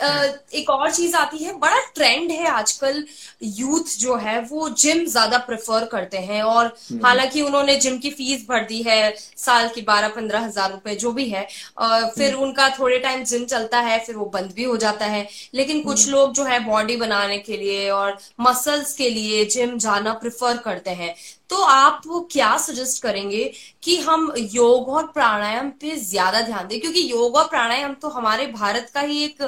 [0.00, 3.04] एक और चीज़ आती है बड़ा ट्रेंड है आजकल
[3.42, 8.10] यूथ जो है वो जिम ज़्यादा प्रेफर करते हैं और हम्म। हालाँकि उन्होंने जिम की
[8.10, 11.46] फ़ीस भर दी है साल की बारह पंद्रह हज़ार रुपए जो भी है
[11.78, 15.26] फिर हम्म। उनका थोड़े टाइम जिम चलता है फिर वो बंद भी हो जाता है
[15.54, 19.76] लेकिन कुछ हम्म। लोग जो है बॉडी बनाने के लिए और मसल्स के लिए जिम
[19.78, 21.14] जाना प्रेफर करते हैं
[21.50, 23.44] तो आप वो क्या सजेस्ट करेंगे
[23.82, 26.80] कि हम योग और प्राणायाम पे ज़्यादा ध्यान दें?
[26.80, 29.42] क्योंकि योग और प्राणायाम तो हमारे भारत का ही एक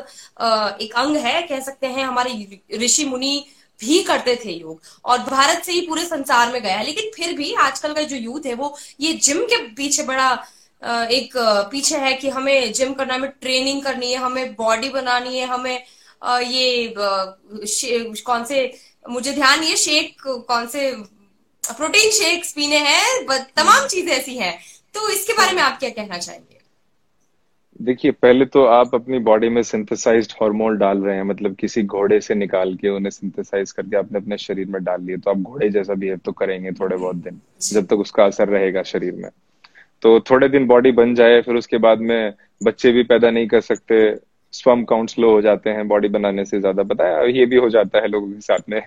[0.80, 3.44] एक अंग है, कह सकते हैं। हमारे ऋषि मुनि
[3.80, 7.52] भी करते थे योग और भारत से ही पूरे संसार में गया लेकिन फिर भी
[7.60, 10.32] आजकल का जो यूथ है, वो ये जिम के पीछे बड़ा
[11.12, 11.32] एक
[11.72, 15.84] पीछे है कि हमें जिम करना हमें ट्रेनिंग करनी है, हमें बॉडी बनानी है, हमें
[16.42, 18.72] ये कौन से,
[19.04, 20.90] मुझे ध्यान ये शेक कौन से
[21.64, 24.56] प्रोटीन शेक्स पीने हैं तमाम चीज़ें ऐसी हैं।
[24.94, 26.58] तो इसके बारे में आप क्या कहना चाहेंगे?
[27.80, 32.20] देखिए, पहले तो आप अपनी बॉडी में सिंथेसाइज्ड हार्मोन डाल रहे हैं मतलब किसी घोड़े
[32.20, 35.68] से निकाल के उन्हें सिंथेसाइज करके आपने अपने शरीर में डाल लिए तो आप घोड़े
[35.70, 39.30] जैसा बिहेव तो करेंगे थोड़े बहुत दिन, जब तक उसका असर रहेगा शरीर में।
[40.02, 43.60] तो थोड़े दिन बॉडी बन जाए, फिर उसके बाद में बच्चे भी पैदा नहीं कर
[43.62, 44.04] सकते
[44.52, 48.00] स्वम काउंट स्लो हो जाते हैं बॉडी बनाने से ज़्यादा। बताया ये भी हो जाता
[48.00, 48.80] है लोगों के साथ में।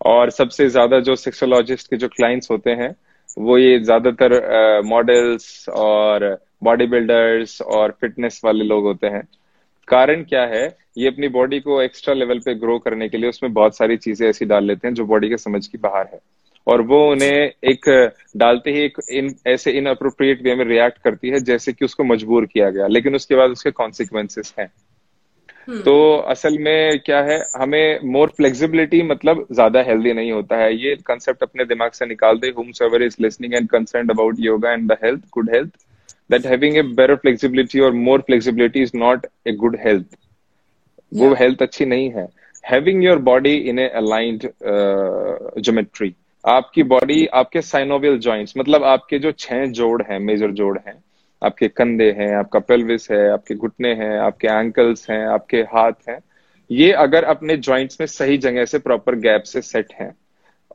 [0.00, 2.94] और सबसे ज़्यादा जो सेक्सोलॉजिस्ट के जो क्लाइंट्स होते हैं,
[3.38, 6.26] वो ये ज़्यादातर मॉडल्स और
[6.64, 9.22] बॉडी बिल्डर्स और फिटनेस वाले लोग होते हैं।
[9.88, 10.66] कारण क्या है?
[10.98, 14.28] ये अपनी बॉडी को एक्स्ट्रा लेवल पे ग्रो करने के लिए उसमें बहुत सारी चीज़ें
[14.28, 16.18] ऐसी डाल लेते हैं जो बॉडी के समझ की बाहर है।
[16.66, 21.28] और वो उन्हें एक, डालते ही एक इन, ऐसे इन अप्रोप्रिएट वे में रिएक्ट करती
[21.28, 24.70] है जैसे कि उसको मजबूर किया गया, लेकिन उसके बाद उसके कॉन्सिक्वेंसेस हैं।
[25.68, 25.94] तो
[26.28, 31.42] असल में क्या है हमें मोर फ्लेक्सिबिलिटी मतलब ज़्यादा हेल्दी नहीं होता है। ये कंसेप्ट
[31.42, 34.96] अपने दिमाग से निकाल दे। Home server is listening and concern about yoga and the
[35.04, 35.70] health good health
[36.30, 40.16] that having a better flexibility और more flexibility is not a good health
[41.12, 42.26] वो हेल्थ अच्छी नहीं है।
[42.64, 44.48] Having your body in a aligned
[45.60, 46.14] geometry
[46.44, 51.02] आपकी body आपके synovial joints मतलब आपके जो छह जोड़ हैं मेजर जोड़ हैं
[51.42, 56.18] आपके कंधे हैं आपका पेल्विस है आपके घुटने हैं आपके एंकल्स हैं आपके हाथ हैं
[56.70, 60.14] ये अगर अपने जॉइंट्स में सही जगह से प्रॉपर गैप से सेट हैं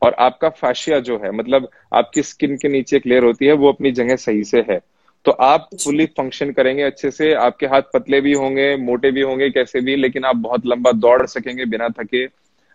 [0.01, 3.71] और आपका फाशिया जो है मतलब आपकी स्किन के नीचे एक लेयर होती है वो
[3.71, 4.79] अपनी जगह सही से है
[5.25, 9.49] तो आप फुली फ़ंक्शन करेंगे अच्छे से आपके हाथ पतले भी होंगे मोटे भी होंगे
[9.49, 12.25] कैसे भी लेकिन आप बहुत लंबा दौड़ सकेंगे बिना थके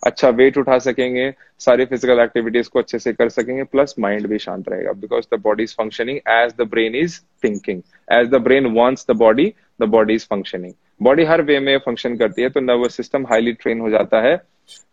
[0.02, 4.38] अच्छा वेट उठा सकेंगे, सारी फ़िज़िकल एक्टिविटीज़ को अच्छे से कर सकेंगे प्लस माइंड भी
[4.38, 7.82] शांत रहेगा because the body is functioning as the brain is thinking
[8.12, 12.16] as the brain wants the body the body is functioning body her way में फ़ंक्शन
[12.16, 14.36] करती है तो नर्वस सिस्टम हाईली ट्रेन हो जाता है।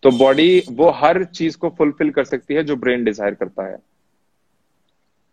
[0.03, 3.77] तो बॉडी वो हर चीज़ को फुलफिल कर सकती है जो ब्रेन डिज़ायर करता है।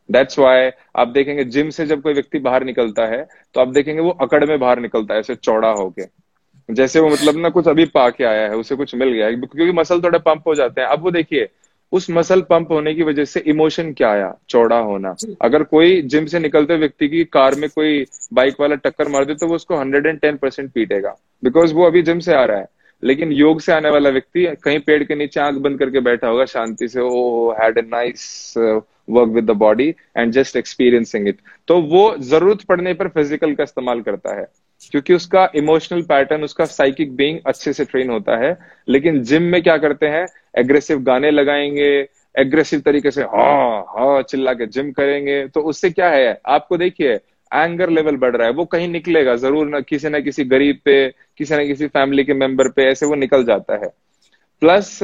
[0.08, 4.00] दैट्स वाई आप देखेंगे जिम से जब कोई व्यक्ति बाहर निकलता है तो आप देखेंगे
[4.00, 6.02] वो अकड़ में बाहर निकलता है, ऐसे चौड़ा होके।
[6.68, 9.34] जैसे वो मतलब ना कुछ अभी पा के आया है उसे कुछ मिल गया है
[9.36, 11.48] क्योंकि मसल थोड़े पंप हो जाते हैं। अब वो देखिए
[11.92, 14.34] उस मसल पंप होने की वजह से इमोशन क्या आया?
[14.48, 18.04] चौड़ा होना। अगर कोई जिम से निकलते व्यक्ति की कार में कोई
[18.34, 21.86] बाइक वाला टक्कर मार दे तो वो उसको हंड्रेड एंड टेन परसेंट पीटेगा। बिकॉज़ वो
[21.86, 22.68] अभी जिम से आ रहा है।
[23.02, 26.44] लेकिन योग से आने वाला व्यक्ति कहीं पेड़ के नीचे आँख बंद करके बैठा होगा
[26.46, 31.38] शांति से ओ had a nice work with the body and just experiencing it
[31.68, 34.46] तो वो ज़रूरत पड़ने पर फ़िज़िकल का इस्तेमाल करता है।
[34.90, 38.58] क्योंकि उसका इमोशनल पैटर्न उसका साइकिक बीइंग अच्छे से ट्रेन होता है।
[38.88, 40.26] लेकिन जिम में क्या करते हैं?
[40.58, 42.08] एग्रेसिव गाने लगाएँगे
[42.38, 46.40] एग्रेसिव तरीके से, हा हा, चिल्ला के जिम करेंगे। तो उससे क्या है?
[46.46, 47.14] आपको देखिए
[47.54, 51.14] एंगर लेवल बढ़ रहा है। वो कहीं निकलेगा, ज़रूर ना, किसी ना किसी गरीब पे,
[51.38, 54.11] किसी ना किसी फैमिली के मेंबर पे, ऐसे वो निकल जाता है।
[54.62, 54.98] प्लस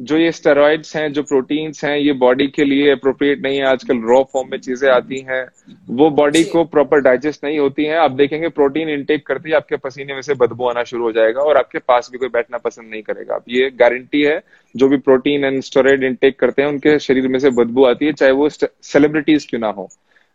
[0.00, 4.00] जो ये स्टेरॉइड्स हैं जो प्रोटीन्स हैं ये बॉडी के लिए अप्रोप्रिएट नहीं है। आजकल
[4.08, 5.42] रॉ फॉर्म में चीज़ें आती हैं।
[5.90, 9.76] वो बॉडी को प्रॉपर डाइजेस्ट नहीं होती हैं। आप देखेंगे प्रोटीन इनटेक करते ही आपके
[9.78, 12.90] पसीने में से बदबू आना शुरू हो जाएगा और आपके पास भी कोई बैठना पसंद
[12.90, 14.40] नहीं करेगा। आप ये गारंटी है
[14.74, 18.12] जो भी प्रोटीन एंड स्टोरेड इनटेक करते हैं उनके शरीर में से बदबू आती है
[18.12, 19.88] चाहे वो सेलिब्रिटीज क्यों ना हो।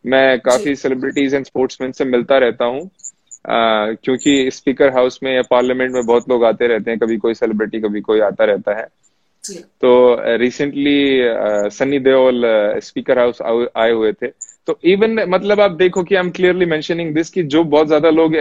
[0.05, 2.89] मैं काफ़ी सेलिब्रिटीज एंड स्पोर्ट्समैन से मिलता रहता हूँ।
[3.45, 7.81] क्योंकि स्पीकर हाउस में या पार्लियामेंट में बहुत लोग आते रहते हैं कभी कोई सेलिब्रिटी
[7.81, 8.87] कभी कोई आता रहता है।
[9.81, 9.91] तो
[10.37, 12.41] recently Sunny Deol
[12.83, 14.27] speaker house आए हुए थे।
[14.67, 18.09] तो इवन मतलब आप देखो कि I am clearly mentioning this कि जो बहुत ज़्यादा
[18.09, 18.35] लोग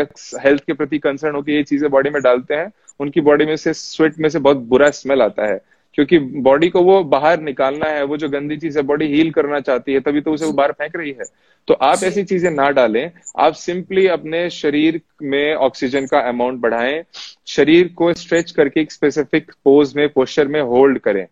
[0.44, 3.72] हेल्थ के प्रति कंसर्न होकर ये चीज़ें बॉडी में डालते हैं उनकी बॉडी में से
[3.74, 5.60] स्वेट में से बहुत बुरा स्मेल आता है।
[5.94, 9.60] क्योंकि बॉडी को वो बाहर निकालना है वो जो गंदी चीज़ है बॉडी हील करना
[9.60, 11.24] चाहती है तभी तो उसे वो बाहर फेंक रही है।
[11.68, 17.02] तो आप ऐसी चीज़ें ना डालें आप सिंपली अपने शरीर में ऑक्सीजन का अमाउंट बढ़ाएँ
[17.46, 21.26] शरीर को स्ट्रेच करके एक स्पेसिफिक पोज में पोस्चर में होल्ड करें।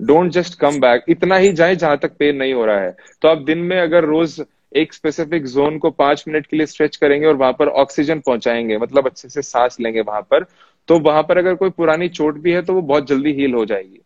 [0.00, 3.28] डोंट जस्ट कम बैक इतना ही जाए जहाँ तक पेन नहीं हो रहा है। तो
[3.28, 4.42] आप दिन में अगर रोज
[4.76, 8.78] एक स्पेसिफिक जोन को पाँच मिनट के लिए स्ट्रेच करेंगे और वहाँ पर ऑक्सीजन पहुंचाएँगे
[8.78, 10.44] मतलब अच्छे से सांस लेंगे वहाँ पर
[10.88, 13.64] तो वहाँ पर अगर कोई पुरानी चोट भी है तो वो बहुत जल्दी हील हो
[13.66, 14.00] जाएगी।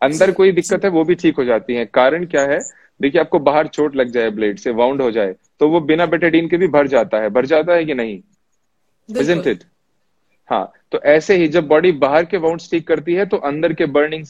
[0.00, 2.58] अंदर कोई दिक्कत है वो भी ठीक हो जाती है। कारण क्या है?
[3.00, 6.48] देखिए आपको बाहर चोट लग जाए ब्लेड से वाउंड हो जाए तो वो बिना बेटेडीन
[6.48, 8.20] के भी भर जाता है। भर जाता है कि नहीं?
[9.08, 9.64] इट
[10.48, 13.86] हाँ। तो ऐसे ही जब बॉडी बाहर के वाउंड ठीक करती है तो अंदर के
[13.86, 14.24] बर्निंग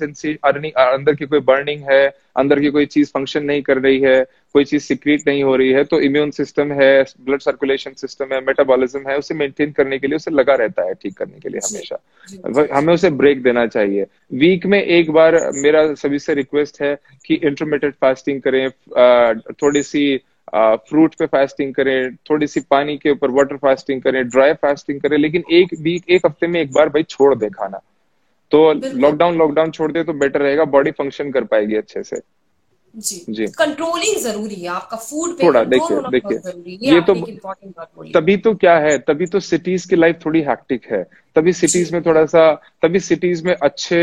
[0.76, 2.06] अंदर की कोई बर्निंग है
[2.36, 4.22] अंदर की कोई चीज़ फ़ंक्शन नहीं कर रही है
[4.54, 6.90] कोई चीज़ सिक्रीट नहीं हो रही है तो इम्यून सिस्टम है
[7.20, 10.94] ब्लड सर्कुलेशन सिस्टम है मेटाबॉलिज्म है उसे मेंटेन करने के लिए उसे लगा रहता है
[10.94, 11.98] ठीक करने के लिए हमेशा।
[12.78, 16.94] हमें उसे ब्रेक देना चाहिए। वीक में एक बार मेरा सभी से रिक्वेस्ट है
[17.26, 18.68] कि इंटरमीडिएट फास्टिंग करें
[19.62, 20.04] थोड़ी सी
[20.54, 25.16] फ्रूट पे फास्टिंग करें थोड़ी सी पानी के ऊपर वाटर फास्टिंग करें ड्राई फास्टिंग करें
[25.18, 27.80] लेकिन एक वीक एक हफ़्ते में एक बार भाई छोड़ दे खाना।
[28.52, 32.20] तो लॉकडाउन लॉकडाउन छोड़ दे तो बेटर रहेगा बॉडी फ़ंक्शन कर पाएगी अच्छे से।
[32.94, 37.14] जी। जी। कंट्रोलिंग ज़रूरी है आपका फ़ूड पे थोड़ा देखिए देखिए ये, ये तो
[38.14, 41.02] तभी तो क्या है तभी तो सिटीज़ की लाइफ थोड़ी हैक्टिक है।
[41.36, 43.98] तभी सिटीज़ में थोड़ा सा तभी सिटीज़ में अच्छे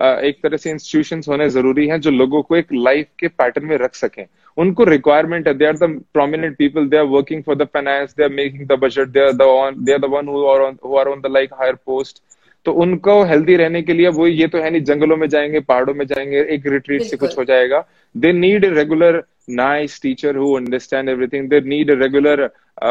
[0.00, 3.76] एक तरह से इंस्टीट्यूशन होने ज़रूरी हैं जो लोगों को एक लाइफ के पैटर्न में
[3.78, 4.24] रख सकें।
[4.56, 5.54] उनको रिक्वायरमेंट है.
[5.54, 8.78] They are the prominent people they are working for the finance they are making the
[8.82, 12.22] budget they are the they are the one who are on the like higher post
[12.66, 15.94] तो उनको healthy रहने के लिए वो ये तो है नहीं जंगलों में जाएँगे पहाड़ों
[15.94, 17.84] में जाएँगे एक रिट्रीट से कुछ हो जाएगा.
[18.14, 22.42] They need regular nice teacher who understand everything they need regular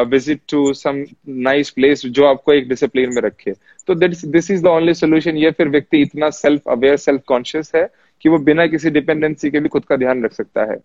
[0.07, 1.03] visit to some
[1.47, 3.53] nice place जो आपको एक डिसिप्लिन में रखे.
[3.87, 7.87] तो this is the only solution ये फिर व्यक्ति इतना सेल्फ अवेयर सेल्फ कॉन्शियस है
[8.21, 10.77] कि वो बिना किसी डिपेंडेंसी के भी खुद का ध्यान रख सकता है.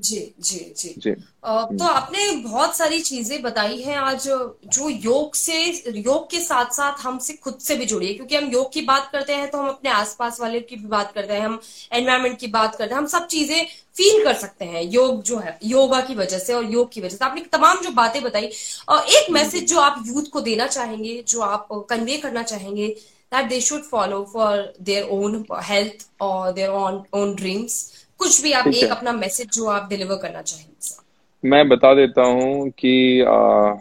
[0.00, 1.10] जी जी जी, जी.
[1.44, 5.58] आ, तो आपने बहुत सारी चीज़ें बताई हैं आज जो योग से
[5.96, 9.08] योग के साथ साथ हमसे खुद से भी जुड़ी है। क्योंकि हम योग की बात
[9.12, 11.60] करते हैं तो हम अपने आसपास वाले की भी बात करते हैं हम
[11.92, 15.58] एनवायरमेंट की बात करते हैं हम सब चीज़ें फील कर सकते हैं योग जो है
[15.64, 18.50] योगा की वजह से और योग की वजह से। आपने तमाम जो बातें बताई
[18.88, 22.88] और एक मैसेज जो आप यूथ को देना चाहेंगे जो आप कन्वे करना चाहेंगे
[23.32, 28.52] that they should follow for their own health और देयर ओन ओन ड्रीम्स कुछ भी
[28.52, 33.74] आप एक अपना मैसेज जो आप डिलीवर करना चाहेंगे मैं बता देता हूँ कि आ,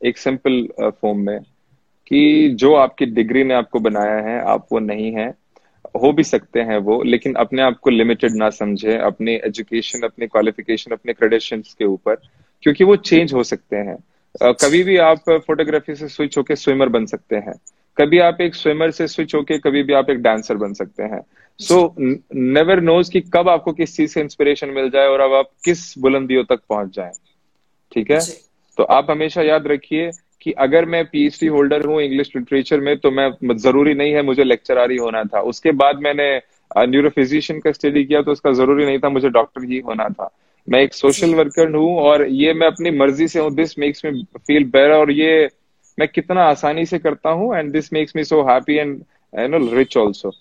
[0.00, 1.38] एक सिंपल फॉर्म में
[2.06, 5.28] कि जो आपकी डिग्री ने आपको बनाया है आप वो नहीं है।
[6.02, 10.26] हो भी सकते हैं वो लेकिन अपने आप को लिमिटेड ना समझे अपने एजुकेशन अपने
[10.26, 12.16] क्वालिफिकेशन अपने क्रेडिशंस के ऊपर
[12.62, 13.96] क्योंकि वो चेंज हो सकते हैं।
[14.42, 17.54] कभी भी आप फोटोग्राफी से स्विच होके स्विमर बन सकते हैं।
[17.96, 21.20] कभी आप एक स्विमर से स्विच होके कभी भी आप एक डांसर बन सकते हैं।
[21.60, 25.50] सो नेवर नोज़ कि कब आपको किस चीज़ से इंस्पिरेशन मिल जाए और अब आप
[25.64, 27.12] किस बुलंदियों तक पहुँच जाए।
[27.92, 28.20] ठीक है?
[28.78, 30.10] तो आप हमेशा याद रखिए
[30.42, 34.44] कि अगर मैं पीएचडी होल्डर हूँ इंग्लिश लिटरेचर में तो मैं ज़रूरी नहीं है मुझे
[34.44, 36.30] लेक्चरार ही होना था। उसके बाद मैंने
[36.78, 40.30] न्यूरोफिजिशियन का स्टडी किया तो उसका ज़रूरी नहीं था मुझे डॉक्टर ही होना था।
[40.68, 44.22] मैं एक सोशल वर्कर हूँ और ये मैं अपनी मर्ज़ी से हूँ। This makes me
[44.38, 45.48] feel better और ये
[45.98, 49.00] मैं कितना आसानी से करता हूँ। And this makes me so happy and
[49.34, 50.32] you know rich also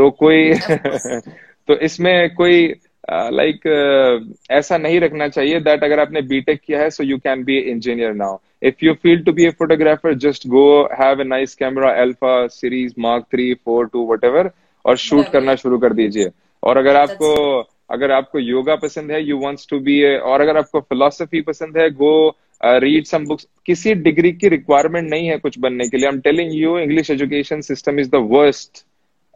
[0.00, 0.54] तो कोई
[1.68, 2.74] तो इसमें कोई
[3.10, 7.04] लाइक uh, like, uh, ऐसा नहीं रखना चाहिए दैट अगर आपने बीटेक किया है so
[7.04, 11.20] you can be engineer now if you feel to be a photographer just go have
[11.20, 14.50] a nice camera alpha series mark three four two what
[14.86, 15.32] और shoot yeah.
[15.32, 16.30] करना शुरू कर दीजिए।
[16.62, 17.10] और अगर That's...
[17.10, 21.78] आपको अगर आपको योगा पसंद है यू वॉन्ट्स टू बी और अगर आपको फिलोसफी पसंद
[21.78, 26.06] है गो रीड सम बुक्स किसी डिग्री की रिक्वायरमेंट नहीं है कुछ बनने के लिए।
[26.06, 28.86] I am telling you English education system is the worst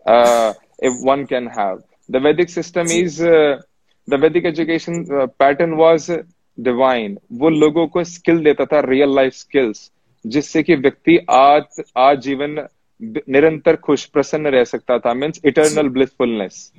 [0.07, 1.83] if one can have.
[2.09, 3.61] The Vedic system is uh,
[4.09, 6.11] the Vedic education uh, pattern was
[6.59, 7.17] divine.
[7.33, 9.91] वो लोगों को स्किल देता था रियल लाइफ स्किल्स
[10.25, 12.67] जिससे कि व्यक्ति आज आज जीवन
[13.03, 16.73] निरंतर खुश प्रसन्न रह सकता था। मीन्स इटर्नल ब्लिसफुलनेस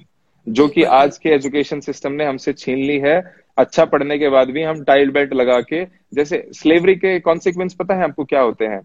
[0.48, 3.20] जो कि आज के एजुकेशन सिस्टम ने हमसे छीन ली है।
[3.58, 7.96] अच्छा पढ़ने के बाद भी हम टाइल बेल्ट लगा के जैसे स्लेवरी के कॉन्सिक्वेंस पता
[7.96, 8.82] है आपको क्या होते हैं?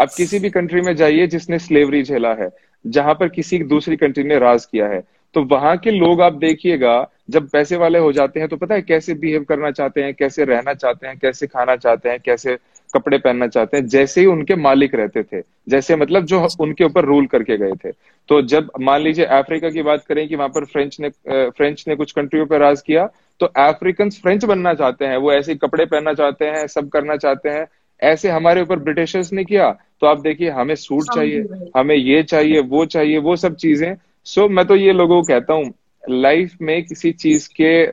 [0.00, 2.48] आप किसी भी कंट्री में जाइए जिसने स्लेवरी झेला है।
[2.88, 5.02] जहाँ पर किसी दूसरी कंट्री ने राज किया है।
[5.34, 8.82] तो वहाँ के लोग आप देखिएगा, जब पैसे वाले हो जाते हैं तो पता है
[8.82, 12.56] कैसे बिहेव करना चाहते हैं, कैसे रहना चाहते हैं, कैसे खाना चाहते हैं, कैसे
[12.90, 17.04] कपड़े पहनना चाहते हैं, जैसे ही उनके मालिक रहते थे, जैसे मतलब जो उनके ऊपर
[17.04, 17.92] रूल करके गए थे।
[18.28, 21.08] तो जब मान लीजिए अफ्रीका की बात करें कि वहाँ पर फ्रेंच ने
[21.50, 23.08] फ्रेंच ने कुछ कंट्रियों पर राज किया
[23.40, 27.48] तो अफ्रीकन फ्रेंच बनना चाहते हैं। वो ऐसे कपड़े पहनना चाहते हैं, सब करना चाहते
[27.48, 27.66] हैं।
[28.02, 29.68] ऐसे हमारे ऊपर ब्रिटिशर्स ने किया
[30.02, 33.94] तो आप देखिए हमें सूट चाहिए हमें ये चाहिए वो चाहिए वो सब चीज़ें।
[34.26, 35.72] सो so, मैं तो ये लोगों को कहता हूँ
[36.04, 37.86] लाइफ में किसी चीज़ के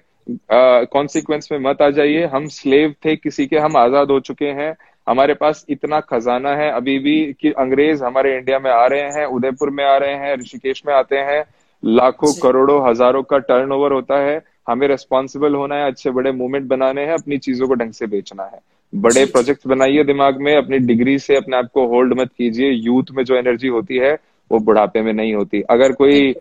[0.86, 4.76] कॉन्सिक्वेंस में मत आ जाइए। हम स्लेव थे किसी के हम आज़ाद हो चुके हैं।
[5.08, 9.26] हमारे पास इतना खजाना है अभी भी कि अंग्रेज़ हमारे इंडिया में आ रहे हैं
[9.28, 11.43] उदयपुर में आ रहे हैं ऋषिकेश में आते हैं।
[11.84, 17.06] लाखों करोड़ों हज़ारों का टर्नओवर होता है। हमें रेस्पॉन्सिबल होना है अच्छे बड़े मूवमेंट बनाने
[17.06, 18.60] हैं अपनी चीज़ों को ढंग से बेचना है।
[18.93, 23.11] बड़े प्रोजेक्ट बनाइए दिमाग में अपनी डिग्री से अपने आप को होल्ड मत कीजिए यूथ
[23.11, 24.13] में जो एनर्जी होती है
[24.51, 26.33] वो बुढ़ापे में नहीं होती। अगर कोई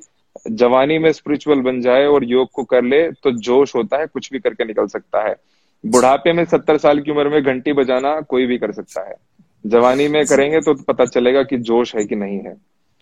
[0.53, 4.31] जवानी में स्पिरिचुअल बन जाए और योग को कर ले तो जोश होता है कुछ
[4.33, 5.35] भी करके निकल सकता है।
[5.85, 9.15] बुढ़ापे में सत्तर साल की उम्र में घंटी बजाना कोई भी कर सकता है।
[9.65, 12.55] जवानी में करेंगे तो पता चलेगा कि जोश है कि नहीं है।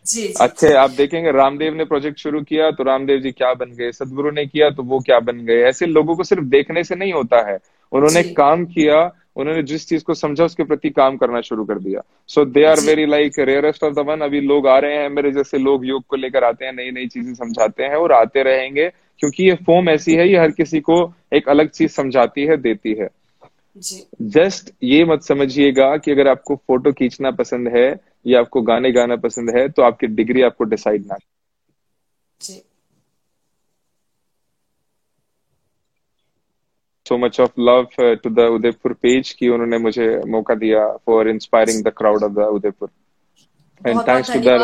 [0.06, 3.70] जी, जी, अच्छे आप देखेंगे रामदेव ने प्रोजेक्ट शुरू किया तो रामदेव जी क्या बन
[3.70, 3.90] गए?
[3.92, 5.62] सदगुरु ने किया तो वो क्या बन गए?
[5.62, 7.58] ऐसे लोगों को सिर्फ़ देखने से नहीं होता है।
[7.92, 9.02] उन्होंने काम किया
[9.36, 12.80] उन्होंने जिस चीज़ को समझा उसके प्रति काम करना शुरू कर दिया। So they are
[12.80, 16.04] very like rarest of the one अभी लोग आ रहे हैं मेरे जैसे लोग योग
[16.08, 18.88] को लेकर आते हैं नई नई चीज़ें समझाते हैं और आते रहेंगे
[19.20, 20.96] क्योंकि ये फॉर्म ऐसी है ये हर किसी को
[21.32, 23.08] एक अलग चीज़ समझाती है देती है।
[24.30, 27.86] जस्ट ये मत समझिएगा कि अगर आपको फ़ोटो खींचना पसंद है
[28.26, 31.16] या आपको गाने गाना पसंद है तो आपकी डिग्री आपको डिसाइड ना
[32.40, 32.62] जी।
[37.06, 41.20] So much of love uh, to the Udaipur page कि उन्होंने मुझे मौका दिया for
[41.28, 42.88] inspiring the crowd of the Udaipur.
[43.80, 44.56] And thanks to the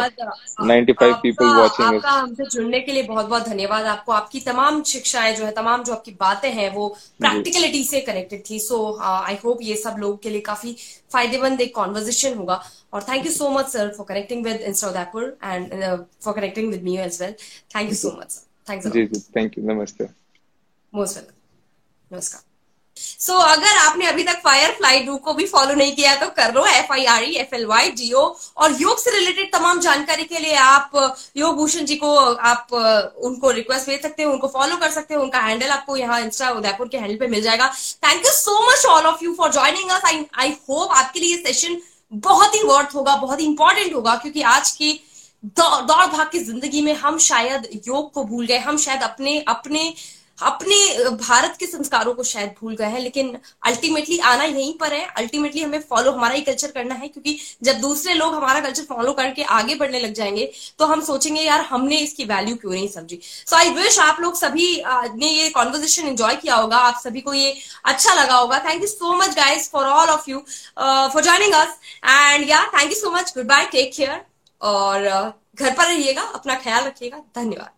[0.66, 5.34] 95 people watching आपका हमसे जुड़ने के लिए बहुत बहुत धन्यवाद। आपको आपकी तमाम शिक्षाएँ
[5.36, 6.89] जो है तमाम जो आपकी बातें हैं वो
[7.20, 10.74] प्रैक्टिकलिटी से कनेक्टेड थी। सो आई होप ये सब लोगों के लिए काफ़ी
[11.12, 12.61] फ़ायदेमंद एक कॉन्वर्जेशन होगा।
[12.93, 15.74] और thank you so much sir for connecting with insta Udaipur and
[16.24, 17.34] for connecting with me as well
[17.76, 19.20] thank you so much sir thanks ji ji.
[19.36, 20.09] Thank you नमस्ते
[20.93, 21.38] मोस्ट वेलकम
[22.11, 22.40] नमस्कार।
[22.96, 26.26] सो so, अगर आपने अभी तक fire fly do को भी follow नहीं किया तो
[26.36, 28.22] कर लो F I R E F L Y D O
[28.56, 30.90] और योग से रिलेटेड तमाम जानकारी के लिए आप
[31.36, 32.14] योग भूषण जी को
[32.52, 32.72] आप
[33.24, 36.50] उनको रिक्वेस्ट भेज सकते हैं उनको फॉलो कर सकते हैं उनका हैंडल आपको यहाँ इंस्टा
[36.50, 37.68] उदयपुर के हैंडल पे मिल जाएगा।
[38.04, 41.36] Thank you so much all of you for joining us I I hope आपके लिए
[41.44, 41.80] सेशन
[42.12, 45.00] बहुत ही वर्थ होगा बहुत ही इंपॉर्टेंट होगा क्योंकि आज की
[45.59, 49.92] दौड़ भाग की ज़िंदगी में हम शायद योग को भूल गए हम शायद अपने अपने
[50.39, 50.76] अपने
[51.12, 53.36] भारत के संस्कारों को शायद भूल गए हैं, लेकिन
[53.66, 57.80] अल्टीमेटली आना यहीं पर है। अल्टीमेटली हमें फॉलो हमारा ही कल्चर करना है, क्योंकि जब
[57.80, 61.97] दूसरे लोग हमारा कल्चर फॉलो करके आगे बढ़ने लग जाएँगे तो हम सोचेंगे, यार, हमने
[61.99, 63.20] इसकी वैल्यू क्यों नहीं समझी?
[63.47, 67.34] सो आई विश आप लोग सभी ने ये कॉन्वर्जेशन एंजॉय किया होगा। आप सभी को
[67.34, 67.55] ये
[67.86, 70.39] अच्छा लगा होगा। Thank you so much guys for all of you
[70.78, 74.20] for joining us and yeah thank you so much goodbye take care
[74.61, 75.09] और
[75.55, 77.77] घर पर रहिएगा, अपना ख्याल रखिएगा। धन्यवाद।